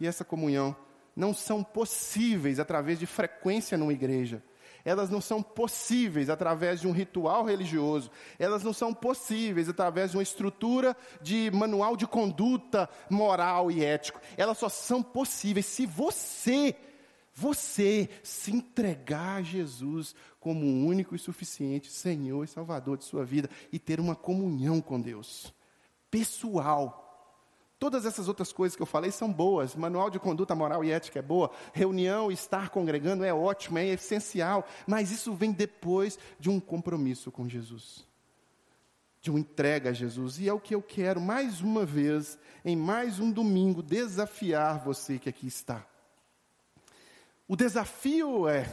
e 0.00 0.06
essa 0.06 0.24
comunhão 0.24 0.74
não 1.14 1.32
são 1.32 1.62
possíveis 1.62 2.58
através 2.58 2.98
de 2.98 3.06
frequência 3.06 3.78
numa 3.78 3.92
igreja 3.92 4.42
elas 4.84 5.08
não 5.08 5.20
são 5.20 5.42
possíveis 5.42 6.28
através 6.28 6.80
de 6.80 6.86
um 6.86 6.92
ritual 6.92 7.44
religioso, 7.44 8.10
elas 8.38 8.62
não 8.62 8.72
são 8.72 8.92
possíveis 8.92 9.68
através 9.68 10.10
de 10.10 10.16
uma 10.16 10.22
estrutura 10.22 10.96
de 11.22 11.50
manual 11.50 11.96
de 11.96 12.06
conduta 12.06 12.88
moral 13.08 13.70
e 13.70 13.84
ético, 13.84 14.20
elas 14.36 14.58
só 14.58 14.68
são 14.68 15.02
possíveis 15.02 15.66
se 15.66 15.86
você, 15.86 16.76
você 17.32 18.08
se 18.22 18.52
entregar 18.52 19.38
a 19.38 19.42
Jesus 19.42 20.14
como 20.38 20.66
o 20.66 20.86
único 20.86 21.14
e 21.14 21.18
suficiente 21.18 21.90
Senhor 21.90 22.44
e 22.44 22.48
Salvador 22.48 22.98
de 22.98 23.04
sua 23.04 23.24
vida 23.24 23.48
e 23.72 23.78
ter 23.78 23.98
uma 23.98 24.14
comunhão 24.14 24.80
com 24.80 25.00
Deus, 25.00 25.54
pessoal 26.10 27.03
Todas 27.84 28.06
essas 28.06 28.28
outras 28.28 28.50
coisas 28.50 28.74
que 28.74 28.80
eu 28.80 28.86
falei 28.86 29.10
são 29.10 29.30
boas. 29.30 29.76
Manual 29.76 30.08
de 30.08 30.18
conduta 30.18 30.54
moral 30.54 30.82
e 30.82 30.90
ética 30.90 31.18
é 31.18 31.22
boa. 31.22 31.50
Reunião, 31.74 32.32
estar 32.32 32.70
congregando 32.70 33.22
é 33.22 33.34
ótimo, 33.34 33.76
é 33.76 33.88
essencial. 33.88 34.66
Mas 34.86 35.10
isso 35.10 35.34
vem 35.34 35.52
depois 35.52 36.18
de 36.40 36.48
um 36.48 36.58
compromisso 36.58 37.30
com 37.30 37.46
Jesus. 37.46 38.08
De 39.20 39.28
uma 39.28 39.38
entrega 39.38 39.90
a 39.90 39.92
Jesus. 39.92 40.38
E 40.38 40.48
é 40.48 40.52
o 40.54 40.58
que 40.58 40.74
eu 40.74 40.80
quero, 40.80 41.20
mais 41.20 41.60
uma 41.60 41.84
vez, 41.84 42.38
em 42.64 42.74
mais 42.74 43.20
um 43.20 43.30
domingo, 43.30 43.82
desafiar 43.82 44.82
você 44.82 45.18
que 45.18 45.28
aqui 45.28 45.46
está. 45.46 45.86
O 47.46 47.54
desafio 47.54 48.48
é 48.48 48.66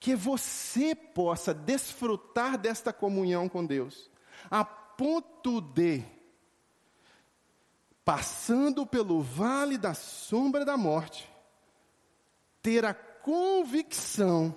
que 0.00 0.16
você 0.16 0.94
possa 0.94 1.52
desfrutar 1.52 2.56
desta 2.56 2.94
comunhão 2.94 3.46
com 3.46 3.62
Deus, 3.62 4.10
a 4.50 4.64
ponto 4.64 5.60
de 5.60 6.02
passando 8.08 8.86
pelo 8.86 9.20
vale 9.20 9.76
da 9.76 9.92
sombra 9.92 10.64
da 10.64 10.78
morte, 10.78 11.30
ter 12.62 12.82
a 12.86 12.94
convicção 12.94 14.56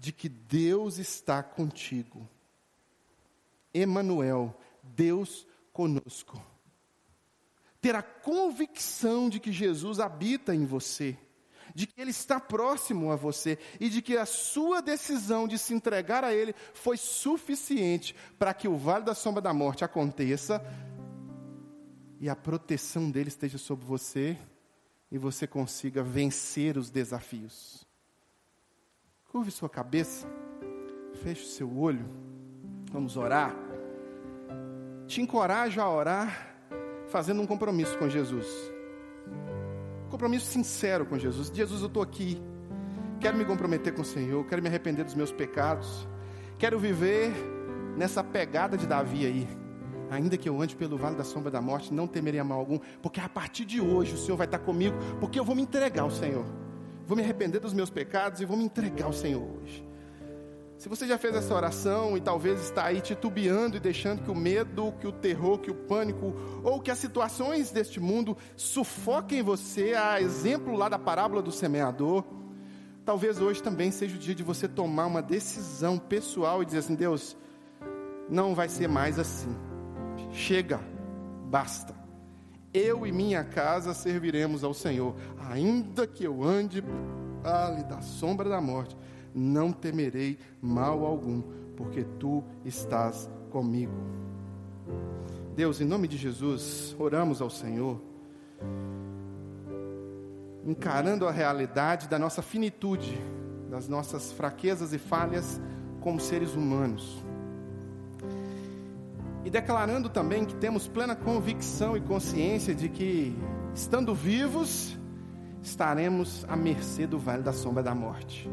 de 0.00 0.10
que 0.10 0.28
Deus 0.28 0.98
está 0.98 1.44
contigo. 1.44 2.28
Emanuel, 3.72 4.52
Deus 4.82 5.46
conosco. 5.72 6.44
Ter 7.80 7.94
a 7.94 8.02
convicção 8.02 9.28
de 9.28 9.38
que 9.38 9.52
Jesus 9.52 10.00
habita 10.00 10.52
em 10.52 10.66
você, 10.66 11.16
de 11.72 11.86
que 11.86 12.00
Ele 12.00 12.10
está 12.10 12.40
próximo 12.40 13.12
a 13.12 13.16
você 13.16 13.60
e 13.78 13.88
de 13.88 14.02
que 14.02 14.16
a 14.16 14.26
sua 14.26 14.82
decisão 14.82 15.46
de 15.46 15.56
se 15.56 15.72
entregar 15.72 16.24
a 16.24 16.34
Ele 16.34 16.52
foi 16.74 16.96
suficiente 16.96 18.12
para 18.40 18.52
que 18.52 18.66
o 18.66 18.76
vale 18.76 19.04
da 19.04 19.14
sombra 19.14 19.40
da 19.40 19.54
morte 19.54 19.84
aconteça 19.84 20.60
e 22.22 22.28
a 22.28 22.36
proteção 22.36 23.10
dele 23.10 23.26
esteja 23.26 23.58
sobre 23.58 23.84
você 23.84 24.38
e 25.10 25.18
você 25.18 25.44
consiga 25.44 26.04
vencer 26.04 26.78
os 26.78 26.88
desafios. 26.88 27.84
Curve 29.32 29.50
sua 29.50 29.68
cabeça, 29.68 30.28
feche 31.24 31.42
o 31.42 31.48
seu 31.48 31.76
olho, 31.76 32.08
vamos 32.92 33.16
orar. 33.16 33.52
Te 35.08 35.20
encorajo 35.20 35.80
a 35.80 35.90
orar 35.90 36.54
fazendo 37.08 37.42
um 37.42 37.46
compromisso 37.46 37.98
com 37.98 38.08
Jesus. 38.08 38.46
Um 40.06 40.08
compromisso 40.08 40.46
sincero 40.46 41.04
com 41.04 41.18
Jesus. 41.18 41.48
Jesus, 41.52 41.80
eu 41.80 41.88
estou 41.88 42.04
aqui, 42.04 42.40
quero 43.20 43.36
me 43.36 43.44
comprometer 43.44 43.92
com 43.92 44.02
o 44.02 44.04
Senhor, 44.04 44.46
quero 44.46 44.62
me 44.62 44.68
arrepender 44.68 45.04
dos 45.04 45.16
meus 45.16 45.32
pecados, 45.32 46.06
quero 46.56 46.78
viver 46.78 47.32
nessa 47.96 48.22
pegada 48.22 48.78
de 48.78 48.86
Davi 48.86 49.26
aí 49.26 49.61
ainda 50.12 50.36
que 50.36 50.48
eu 50.48 50.60
ande 50.60 50.76
pelo 50.76 50.98
vale 50.98 51.16
da 51.16 51.24
sombra 51.24 51.50
da 51.50 51.60
morte, 51.60 51.92
não 51.92 52.06
temerei 52.06 52.42
mal 52.42 52.58
algum, 52.58 52.78
porque 53.00 53.18
a 53.18 53.28
partir 53.28 53.64
de 53.64 53.80
hoje 53.80 54.14
o 54.14 54.18
Senhor 54.18 54.36
vai 54.36 54.46
estar 54.46 54.58
comigo, 54.58 54.96
porque 55.18 55.40
eu 55.40 55.44
vou 55.44 55.56
me 55.56 55.62
entregar 55.62 56.02
ao 56.02 56.10
Senhor. 56.10 56.44
Vou 57.06 57.16
me 57.16 57.22
arrepender 57.22 57.58
dos 57.58 57.72
meus 57.72 57.88
pecados 57.88 58.40
e 58.40 58.44
vou 58.44 58.56
me 58.56 58.64
entregar 58.64 59.06
ao 59.06 59.12
Senhor 59.12 59.42
hoje. 59.42 59.84
Se 60.76 60.88
você 60.88 61.06
já 61.06 61.16
fez 61.16 61.34
essa 61.34 61.54
oração 61.54 62.16
e 62.16 62.20
talvez 62.20 62.60
está 62.60 62.84
aí 62.86 63.00
titubeando 63.00 63.76
e 63.76 63.80
deixando 63.80 64.22
que 64.22 64.30
o 64.30 64.34
medo, 64.34 64.92
que 65.00 65.06
o 65.06 65.12
terror, 65.12 65.58
que 65.58 65.70
o 65.70 65.74
pânico 65.74 66.34
ou 66.62 66.80
que 66.80 66.90
as 66.90 66.98
situações 66.98 67.70
deste 67.70 68.00
mundo 68.00 68.36
sufoquem 68.56 69.42
você, 69.42 69.94
a 69.94 70.20
exemplo 70.20 70.76
lá 70.76 70.88
da 70.88 70.98
parábola 70.98 71.40
do 71.40 71.52
semeador, 71.52 72.24
talvez 73.04 73.40
hoje 73.40 73.62
também 73.62 73.90
seja 73.90 74.16
o 74.16 74.18
dia 74.18 74.34
de 74.34 74.42
você 74.42 74.66
tomar 74.66 75.06
uma 75.06 75.22
decisão 75.22 75.98
pessoal 75.98 76.62
e 76.62 76.66
dizer 76.66 76.78
assim: 76.78 76.96
Deus, 76.96 77.36
não 78.28 78.54
vai 78.54 78.68
ser 78.68 78.88
mais 78.88 79.18
assim. 79.18 79.71
Chega, 80.32 80.80
basta. 81.50 81.94
Eu 82.72 83.06
e 83.06 83.12
minha 83.12 83.44
casa 83.44 83.92
serviremos 83.92 84.64
ao 84.64 84.72
Senhor, 84.72 85.14
ainda 85.50 86.06
que 86.06 86.24
eu 86.24 86.42
ande 86.42 86.82
vale 87.42 87.84
da 87.84 88.00
sombra 88.00 88.48
da 88.48 88.60
morte, 88.60 88.96
não 89.34 89.72
temerei 89.72 90.38
mal 90.60 91.04
algum, 91.04 91.42
porque 91.76 92.04
tu 92.18 92.42
estás 92.64 93.28
comigo. 93.50 93.92
Deus, 95.54 95.82
em 95.82 95.84
nome 95.84 96.08
de 96.08 96.16
Jesus, 96.16 96.96
oramos 96.98 97.42
ao 97.42 97.50
Senhor, 97.50 98.00
encarando 100.64 101.28
a 101.28 101.30
realidade 101.30 102.08
da 102.08 102.18
nossa 102.18 102.40
finitude, 102.40 103.20
das 103.68 103.86
nossas 103.86 104.32
fraquezas 104.32 104.94
e 104.94 104.98
falhas 104.98 105.60
como 106.00 106.18
seres 106.18 106.54
humanos 106.54 107.22
declarando 109.52 110.08
também 110.08 110.46
que 110.46 110.54
temos 110.54 110.88
plena 110.88 111.14
convicção 111.14 111.94
e 111.94 112.00
consciência 112.00 112.74
de 112.74 112.88
que, 112.88 113.36
estando 113.74 114.14
vivos, 114.14 114.98
estaremos 115.62 116.46
à 116.48 116.56
mercê 116.56 117.06
do 117.06 117.18
vale 117.18 117.42
da 117.42 117.52
sombra 117.52 117.82
da 117.82 117.94
morte. 117.94 118.50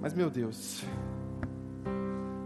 Mas, 0.00 0.12
meu 0.12 0.28
Deus, 0.28 0.82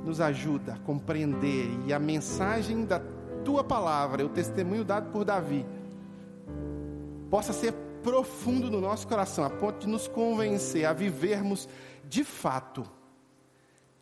nos 0.05 0.21
ajuda 0.21 0.75
a 0.75 0.79
compreender 0.81 1.71
e 1.87 1.93
a 1.93 1.99
mensagem 1.99 2.85
da 2.85 3.01
tua 3.43 3.65
palavra, 3.65 4.25
o 4.25 4.29
testemunho 4.29 4.85
dado 4.85 5.11
por 5.11 5.25
Davi, 5.25 5.65
possa 7.31 7.55
ser 7.55 7.73
profundo 8.03 8.71
no 8.71 8.79
nosso 8.79 9.09
coração, 9.09 9.43
a 9.43 9.49
ponto 9.49 9.81
de 9.81 9.89
nos 9.89 10.07
convencer 10.07 10.85
a 10.85 10.93
vivermos 10.93 11.67
de 12.07 12.23
fato 12.23 12.85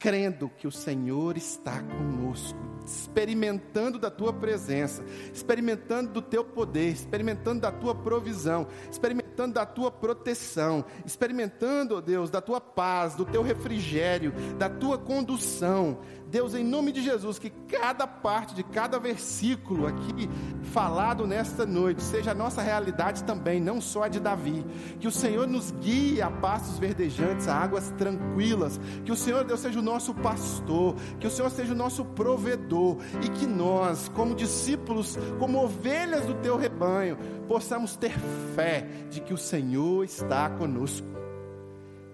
crendo 0.01 0.51
que 0.57 0.66
o 0.66 0.72
Senhor 0.72 1.36
está 1.36 1.82
conosco, 1.82 2.59
experimentando 2.86 3.98
da 3.98 4.11
tua 4.11 4.32
presença, 4.32 5.05
experimentando 5.32 6.11
do 6.11 6.22
teu 6.22 6.42
poder, 6.42 6.88
experimentando 6.88 7.61
da 7.61 7.70
tua 7.70 7.94
provisão, 7.94 8.66
experimentando 8.90 9.55
da 9.55 9.66
tua 9.66 9.90
proteção, 9.90 10.86
experimentando, 11.05 11.96
ó 11.96 12.01
Deus, 12.01 12.30
da 12.30 12.40
tua 12.40 12.62
paz, 12.62 13.14
do 13.14 13.26
teu 13.26 13.42
refrigério, 13.42 14.32
da 14.59 14.70
tua 14.70 14.96
condução, 14.96 15.98
Deus, 16.30 16.54
em 16.54 16.62
nome 16.62 16.92
de 16.92 17.02
Jesus, 17.02 17.40
que 17.40 17.50
cada 17.50 18.06
parte 18.06 18.54
de 18.54 18.62
cada 18.62 19.00
versículo 19.00 19.88
aqui 19.88 20.30
falado 20.72 21.26
nesta 21.26 21.66
noite 21.66 22.04
seja 22.04 22.30
a 22.30 22.34
nossa 22.34 22.62
realidade 22.62 23.24
também, 23.24 23.60
não 23.60 23.80
só 23.80 24.04
a 24.04 24.08
de 24.08 24.20
Davi. 24.20 24.64
Que 25.00 25.08
o 25.08 25.10
Senhor 25.10 25.48
nos 25.48 25.72
guie 25.72 26.22
a 26.22 26.30
pastos 26.30 26.78
verdejantes, 26.78 27.48
a 27.48 27.56
águas 27.56 27.90
tranquilas. 27.98 28.80
Que 29.04 29.10
o 29.10 29.16
Senhor, 29.16 29.42
Deus, 29.42 29.58
seja 29.58 29.80
o 29.80 29.82
nosso 29.82 30.14
pastor. 30.14 30.94
Que 31.18 31.26
o 31.26 31.30
Senhor 31.30 31.50
seja 31.50 31.72
o 31.72 31.76
nosso 31.76 32.04
provedor. 32.04 32.98
E 33.24 33.28
que 33.30 33.46
nós, 33.46 34.08
como 34.14 34.32
discípulos, 34.32 35.18
como 35.40 35.64
ovelhas 35.64 36.26
do 36.26 36.34
teu 36.34 36.56
rebanho, 36.56 37.18
possamos 37.48 37.96
ter 37.96 38.16
fé 38.54 38.86
de 39.10 39.20
que 39.20 39.34
o 39.34 39.38
Senhor 39.38 40.04
está 40.04 40.48
conosco. 40.48 41.08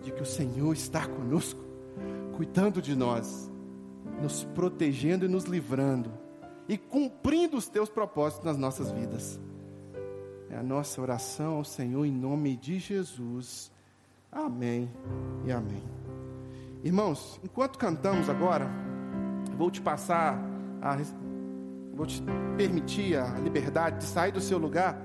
De 0.02 0.10
que 0.10 0.22
o 0.22 0.26
Senhor 0.26 0.72
está 0.72 1.06
conosco, 1.06 1.60
cuidando 2.34 2.80
de 2.80 2.96
nós 2.96 3.50
nos 4.20 4.44
protegendo 4.44 5.24
e 5.24 5.28
nos 5.28 5.44
livrando 5.44 6.10
e 6.68 6.76
cumprindo 6.76 7.56
os 7.56 7.68
teus 7.68 7.88
propósitos 7.88 8.44
nas 8.44 8.56
nossas 8.56 8.90
vidas. 8.90 9.40
É 10.50 10.56
a 10.56 10.62
nossa 10.62 11.00
oração 11.00 11.56
ao 11.56 11.64
Senhor 11.64 12.04
em 12.04 12.12
nome 12.12 12.56
de 12.56 12.78
Jesus. 12.78 13.70
Amém 14.30 14.90
e 15.44 15.52
amém. 15.52 15.82
Irmãos, 16.82 17.40
enquanto 17.42 17.78
cantamos 17.78 18.28
agora, 18.28 18.68
vou 19.56 19.70
te 19.70 19.80
passar 19.80 20.38
a 20.80 20.96
vou 21.94 22.06
te 22.06 22.22
permitir 22.56 23.16
a 23.16 23.38
liberdade 23.38 23.98
de 23.98 24.04
sair 24.04 24.30
do 24.30 24.40
seu 24.40 24.58
lugar 24.58 25.00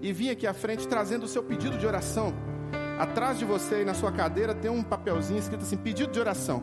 e 0.00 0.12
vir 0.12 0.30
aqui 0.30 0.46
à 0.46 0.52
frente 0.52 0.88
trazendo 0.88 1.24
o 1.24 1.28
seu 1.28 1.42
pedido 1.42 1.78
de 1.78 1.86
oração. 1.86 2.34
Atrás 2.98 3.38
de 3.38 3.44
você 3.44 3.76
aí 3.76 3.84
na 3.84 3.94
sua 3.94 4.10
cadeira 4.10 4.54
tem 4.54 4.70
um 4.70 4.82
papelzinho 4.82 5.38
escrito 5.38 5.62
assim: 5.62 5.76
pedido 5.76 6.12
de 6.12 6.20
oração. 6.20 6.62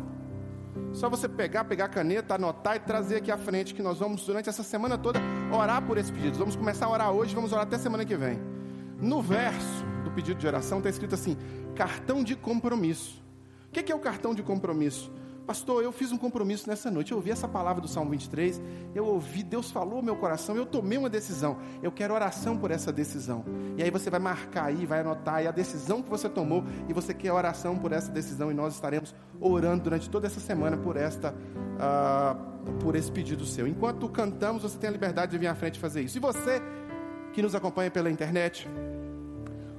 Só 0.94 1.10
você 1.10 1.28
pegar, 1.28 1.66
pegar 1.66 1.86
a 1.86 1.90
caneta, 1.90 2.36
anotar 2.36 2.76
e 2.76 2.80
trazer 2.80 3.18
aqui 3.18 3.32
à 3.32 3.38
frente, 3.38 3.74
que 3.74 3.82
nós 3.82 4.00
vamos, 4.00 4.26
durante 4.26 4.50
essa 4.50 4.64
semana 4.64 4.98
toda, 4.98 5.20
orar 5.52 5.82
por 5.82 5.98
esse 5.98 6.12
pedido. 6.12 6.38
Vamos 6.38 6.56
começar 6.56 6.86
a 6.86 6.90
orar 6.90 7.12
hoje, 7.12 7.36
vamos 7.36 7.52
orar 7.52 7.64
até 7.64 7.78
semana 7.78 8.06
que 8.06 8.16
vem. 8.16 8.40
No 9.00 9.22
verso 9.22 9.86
do 10.04 10.12
pedido 10.12 10.40
de 10.40 10.48
oração 10.48 10.80
está 10.80 10.90
escrito 10.90 11.16
assim: 11.16 11.38
cartão 11.76 12.24
de 12.24 12.36
compromisso. 12.36 13.24
O 13.68 13.72
que 13.72 13.92
é 13.92 13.96
o 13.96 14.00
cartão 14.00 14.34
de 14.34 14.42
compromisso? 14.42 15.12
Pastor, 15.50 15.84
eu 15.84 15.92
fiz 15.92 16.12
um 16.12 16.18
compromisso 16.20 16.70
nessa 16.70 16.92
noite. 16.92 17.12
Eu 17.12 17.18
ouvi 17.18 17.32
essa 17.32 17.48
palavra 17.48 17.82
do 17.82 17.88
Salmo 17.88 18.12
23. 18.12 18.62
Eu 18.94 19.04
ouvi, 19.04 19.42
Deus 19.42 19.72
falou 19.72 19.96
ao 19.96 20.04
meu 20.04 20.16
coração. 20.16 20.56
Eu 20.56 20.64
tomei 20.64 20.96
uma 20.96 21.10
decisão. 21.10 21.58
Eu 21.82 21.92
quero 21.92 22.14
oração 22.14 22.56
por 22.56 22.70
essa 22.70 22.94
decisão. 22.94 23.44
E 23.76 23.82
aí 23.82 23.90
você 23.90 24.12
vai 24.12 24.20
marcar 24.20 24.66
aí, 24.66 24.86
vai 24.86 25.00
anotar 25.00 25.38
aí 25.38 25.48
a 25.48 25.52
decisão 25.52 26.04
que 26.04 26.10
você 26.10 26.30
tomou. 26.30 26.64
E 26.88 26.94
você 26.94 27.16
quer 27.16 27.34
oração 27.34 27.76
por 27.80 27.92
essa 27.92 28.12
decisão. 28.12 28.52
E 28.52 28.54
nós 28.54 28.76
estaremos 28.76 29.16
orando 29.42 29.86
durante 29.86 30.08
toda 30.08 30.28
essa 30.28 30.40
semana 30.40 30.78
por 30.78 30.96
esta. 30.96 31.34
Uh, 31.34 32.74
por 32.80 32.96
esse 32.96 33.12
pedido 33.12 33.44
seu. 33.44 33.68
Enquanto 33.68 34.08
cantamos, 34.08 34.62
você 34.62 34.78
tem 34.78 34.88
a 34.88 34.94
liberdade 34.94 35.32
de 35.32 35.40
vir 35.40 35.48
à 35.48 35.56
frente 35.56 35.80
fazer 35.80 36.04
isso. 36.04 36.16
E 36.16 36.20
você 36.20 36.62
que 37.34 37.42
nos 37.42 37.56
acompanha 37.56 37.90
pela 37.90 38.12
internet, 38.12 38.70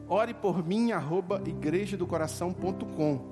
ore 0.08 0.34
por 0.34 0.66
mim, 0.66 0.90
arroba 0.90 1.40
igrejadocoração.com. 1.46 3.30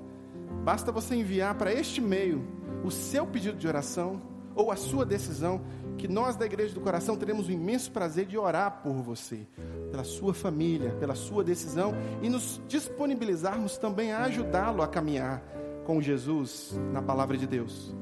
Basta 0.63 0.91
você 0.91 1.15
enviar 1.15 1.55
para 1.55 1.73
este 1.73 1.99
e-mail 2.01 2.45
o 2.83 2.91
seu 2.91 3.25
pedido 3.25 3.57
de 3.57 3.67
oração 3.67 4.21
ou 4.55 4.71
a 4.71 4.75
sua 4.75 5.05
decisão, 5.05 5.61
que 5.97 6.07
nós 6.07 6.35
da 6.35 6.45
Igreja 6.45 6.73
do 6.73 6.81
Coração 6.81 7.15
teremos 7.15 7.47
o 7.47 7.51
imenso 7.51 7.91
prazer 7.91 8.25
de 8.25 8.37
orar 8.37 8.81
por 8.83 8.93
você, 9.01 9.47
pela 9.89 10.03
sua 10.03 10.33
família, 10.33 10.91
pela 10.99 11.15
sua 11.15 11.43
decisão 11.43 11.93
e 12.21 12.29
nos 12.29 12.61
disponibilizarmos 12.67 13.77
também 13.77 14.11
a 14.11 14.23
ajudá-lo 14.23 14.81
a 14.81 14.87
caminhar 14.87 15.41
com 15.85 16.01
Jesus 16.01 16.77
na 16.91 17.01
palavra 17.01 17.37
de 17.37 17.47
Deus. 17.47 17.95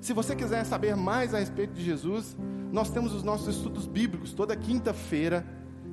Se 0.00 0.12
você 0.12 0.34
quiser 0.34 0.64
saber 0.64 0.96
mais 0.96 1.34
a 1.34 1.38
respeito 1.38 1.74
de 1.74 1.84
Jesus, 1.84 2.36
nós 2.72 2.90
temos 2.90 3.14
os 3.14 3.22
nossos 3.22 3.54
estudos 3.54 3.86
bíblicos 3.86 4.32
toda 4.32 4.56
quinta-feira, 4.56 5.44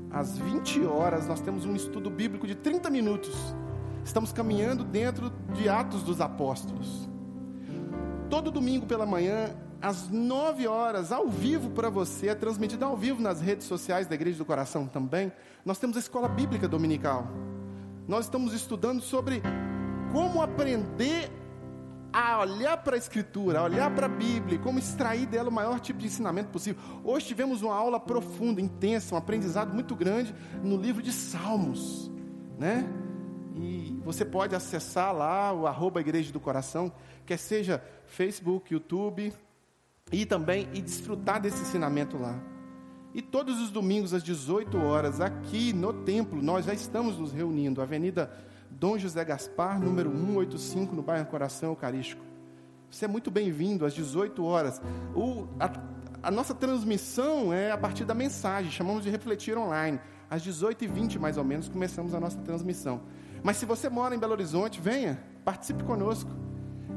às 0.09 0.37
20 0.37 0.85
horas, 0.85 1.27
nós 1.27 1.41
temos 1.41 1.65
um 1.65 1.75
estudo 1.75 2.09
bíblico 2.09 2.47
de 2.47 2.55
30 2.55 2.89
minutos 2.89 3.35
Estamos 4.07 4.31
caminhando 4.31 4.85
dentro 4.85 5.29
de 5.53 5.67
Atos 5.67 6.01
dos 6.01 6.21
Apóstolos. 6.21 7.09
Todo 8.29 8.49
domingo 8.49 8.85
pela 8.85 9.05
manhã, 9.05 9.49
às 9.81 10.09
nove 10.09 10.65
horas, 10.65 11.11
ao 11.11 11.27
vivo 11.27 11.71
para 11.71 11.89
você, 11.89 12.29
é 12.29 12.33
transmitido 12.33 12.85
ao 12.85 12.95
vivo 12.95 13.21
nas 13.21 13.41
redes 13.41 13.67
sociais 13.67 14.07
da 14.07 14.15
Igreja 14.15 14.37
do 14.37 14.45
Coração 14.45 14.87
também. 14.87 15.29
Nós 15.65 15.77
temos 15.77 15.97
a 15.97 15.99
escola 15.99 16.29
bíblica 16.29 16.69
dominical. 16.69 17.27
Nós 18.07 18.25
estamos 18.25 18.53
estudando 18.53 19.01
sobre 19.01 19.43
como 20.13 20.41
aprender 20.41 21.29
a 22.13 22.39
olhar 22.39 22.77
para 22.77 22.95
a 22.95 22.97
Escritura, 22.97 23.59
a 23.59 23.63
olhar 23.63 23.93
para 23.93 24.05
a 24.05 24.09
Bíblia, 24.09 24.57
como 24.57 24.79
extrair 24.79 25.25
dela 25.25 25.49
o 25.49 25.53
maior 25.53 25.81
tipo 25.81 25.99
de 25.99 26.07
ensinamento 26.07 26.47
possível. 26.47 26.81
Hoje 27.03 27.25
tivemos 27.25 27.61
uma 27.61 27.75
aula 27.75 27.99
profunda, 27.99 28.61
intensa, 28.61 29.15
um 29.15 29.17
aprendizado 29.17 29.73
muito 29.73 29.93
grande 29.97 30.33
no 30.63 30.77
livro 30.77 31.03
de 31.03 31.11
Salmos 31.11 32.09
né? 32.57 32.87
E 33.59 33.99
você 34.03 34.23
pode 34.23 34.55
acessar 34.55 35.13
lá 35.13 35.51
o 35.53 35.65
arroba 35.65 35.99
Igreja 35.99 36.31
do 36.31 36.39
Coração, 36.39 36.91
quer 37.25 37.37
seja 37.37 37.83
Facebook, 38.05 38.73
YouTube, 38.73 39.33
e 40.11 40.25
também 40.25 40.69
e 40.73 40.81
desfrutar 40.81 41.41
desse 41.41 41.61
ensinamento 41.61 42.17
lá. 42.17 42.39
E 43.13 43.21
todos 43.21 43.59
os 43.59 43.71
domingos 43.71 44.13
às 44.13 44.21
18 44.21 44.77
horas, 44.77 45.19
aqui 45.19 45.73
no 45.73 45.91
templo, 45.91 46.41
nós 46.41 46.65
já 46.65 46.73
estamos 46.73 47.17
nos 47.17 47.31
reunindo, 47.31 47.81
Avenida 47.81 48.31
Dom 48.69 48.97
José 48.97 49.23
Gaspar, 49.25 49.79
número 49.79 50.11
185, 50.11 50.95
no 50.95 51.01
bairro 51.01 51.25
Coração 51.25 51.69
Eucarístico. 51.69 52.23
Você 52.89 53.05
é 53.05 53.07
muito 53.07 53.31
bem-vindo 53.31 53.85
às 53.85 53.93
18 53.93 54.43
horas. 54.43 54.81
O, 55.15 55.47
a, 55.59 55.71
a, 56.23 56.31
nossa 56.31 56.53
transmissão 56.53 57.51
é 57.51 57.71
a 57.71 57.77
partir 57.77 58.05
da 58.05 58.13
mensagem, 58.13 58.71
chamamos 58.71 59.03
de 59.03 59.09
Refletir 59.09 59.57
Online. 59.57 59.99
Às 60.29 60.45
18h20, 60.45 61.19
mais 61.19 61.37
ou 61.37 61.43
menos, 61.43 61.67
começamos 61.67 62.13
a 62.13 62.19
nossa 62.19 62.37
transmissão. 62.39 63.01
Mas 63.43 63.57
se 63.57 63.65
você 63.65 63.89
mora 63.89 64.15
em 64.15 64.19
Belo 64.19 64.33
Horizonte, 64.33 64.81
venha, 64.81 65.19
participe 65.43 65.83
conosco. 65.83 66.29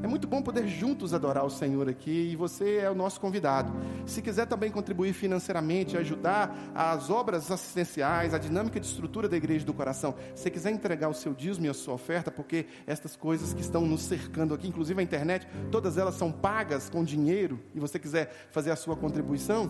É 0.03 0.07
muito 0.07 0.27
bom 0.27 0.41
poder 0.41 0.67
juntos 0.67 1.13
adorar 1.13 1.45
o 1.45 1.49
Senhor 1.49 1.87
aqui 1.87 2.31
e 2.31 2.35
você 2.35 2.77
é 2.77 2.89
o 2.89 2.95
nosso 2.95 3.21
convidado. 3.21 3.71
Se 4.05 4.19
quiser 4.19 4.47
também 4.47 4.71
contribuir 4.71 5.13
financeiramente, 5.13 5.95
ajudar 5.95 6.55
as 6.73 7.11
obras 7.11 7.51
assistenciais, 7.51 8.33
a 8.33 8.39
dinâmica 8.39 8.79
de 8.79 8.87
estrutura 8.87 9.29
da 9.29 9.37
igreja 9.37 9.63
do 9.63 9.73
coração, 9.75 10.15
se 10.33 10.49
quiser 10.49 10.71
entregar 10.71 11.07
o 11.07 11.13
seu 11.13 11.35
dízimo 11.35 11.67
e 11.67 11.69
a 11.69 11.73
sua 11.73 11.93
oferta, 11.93 12.31
porque 12.31 12.65
estas 12.87 13.15
coisas 13.15 13.53
que 13.53 13.61
estão 13.61 13.85
nos 13.85 14.01
cercando 14.01 14.55
aqui, 14.55 14.67
inclusive 14.67 14.99
a 14.99 15.03
internet, 15.03 15.47
todas 15.71 15.99
elas 15.99 16.15
são 16.15 16.31
pagas 16.31 16.89
com 16.89 17.03
dinheiro 17.03 17.59
e 17.75 17.79
você 17.79 17.99
quiser 17.99 18.49
fazer 18.49 18.71
a 18.71 18.75
sua 18.75 18.95
contribuição, 18.95 19.69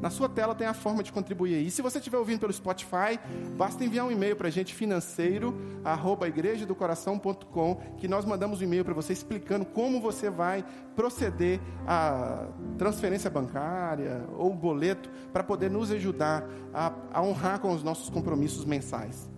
na 0.00 0.10
sua 0.10 0.28
tela 0.28 0.54
tem 0.54 0.66
a 0.66 0.74
forma 0.74 1.02
de 1.02 1.12
contribuir. 1.12 1.66
E 1.66 1.70
se 1.70 1.82
você 1.82 1.98
estiver 1.98 2.18
ouvindo 2.18 2.40
pelo 2.40 2.52
Spotify, 2.52 3.18
basta 3.56 3.84
enviar 3.84 4.06
um 4.06 4.10
e-mail 4.10 4.34
para 4.34 4.48
a 4.48 4.50
gente, 4.50 4.74
financeiro, 4.74 5.54
arroba 5.84 6.28
igrejadocoração.com, 6.28 7.74
que 7.98 8.08
nós 8.08 8.24
mandamos 8.24 8.60
um 8.60 8.64
e-mail 8.64 8.84
para 8.84 8.94
você 8.94 9.12
explicando 9.12 9.64
como 9.64 10.00
você 10.00 10.30
vai 10.30 10.64
proceder 10.96 11.60
a 11.86 12.48
transferência 12.78 13.30
bancária 13.30 14.24
ou 14.36 14.54
boleto 14.54 15.10
para 15.32 15.44
poder 15.44 15.70
nos 15.70 15.90
ajudar 15.90 16.48
a, 16.72 16.92
a 17.12 17.22
honrar 17.22 17.60
com 17.60 17.72
os 17.72 17.82
nossos 17.82 18.08
compromissos 18.08 18.64
mensais. 18.64 19.30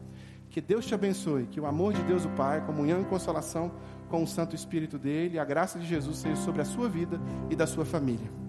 Que 0.48 0.60
Deus 0.60 0.84
te 0.84 0.94
abençoe, 0.94 1.46
que 1.46 1.58
o 1.58 1.66
amor 1.66 1.94
de 1.94 2.02
Deus 2.02 2.26
o 2.26 2.28
Pai, 2.30 2.64
comunhão 2.64 3.00
e 3.00 3.04
consolação 3.06 3.72
com 4.10 4.22
o 4.22 4.26
Santo 4.26 4.54
Espírito 4.54 4.98
dele, 4.98 5.38
a 5.38 5.44
graça 5.44 5.78
de 5.78 5.86
Jesus 5.86 6.18
seja 6.18 6.36
sobre 6.36 6.60
a 6.60 6.64
sua 6.66 6.88
vida 6.88 7.18
e 7.48 7.56
da 7.56 7.66
sua 7.66 7.86
família. 7.86 8.42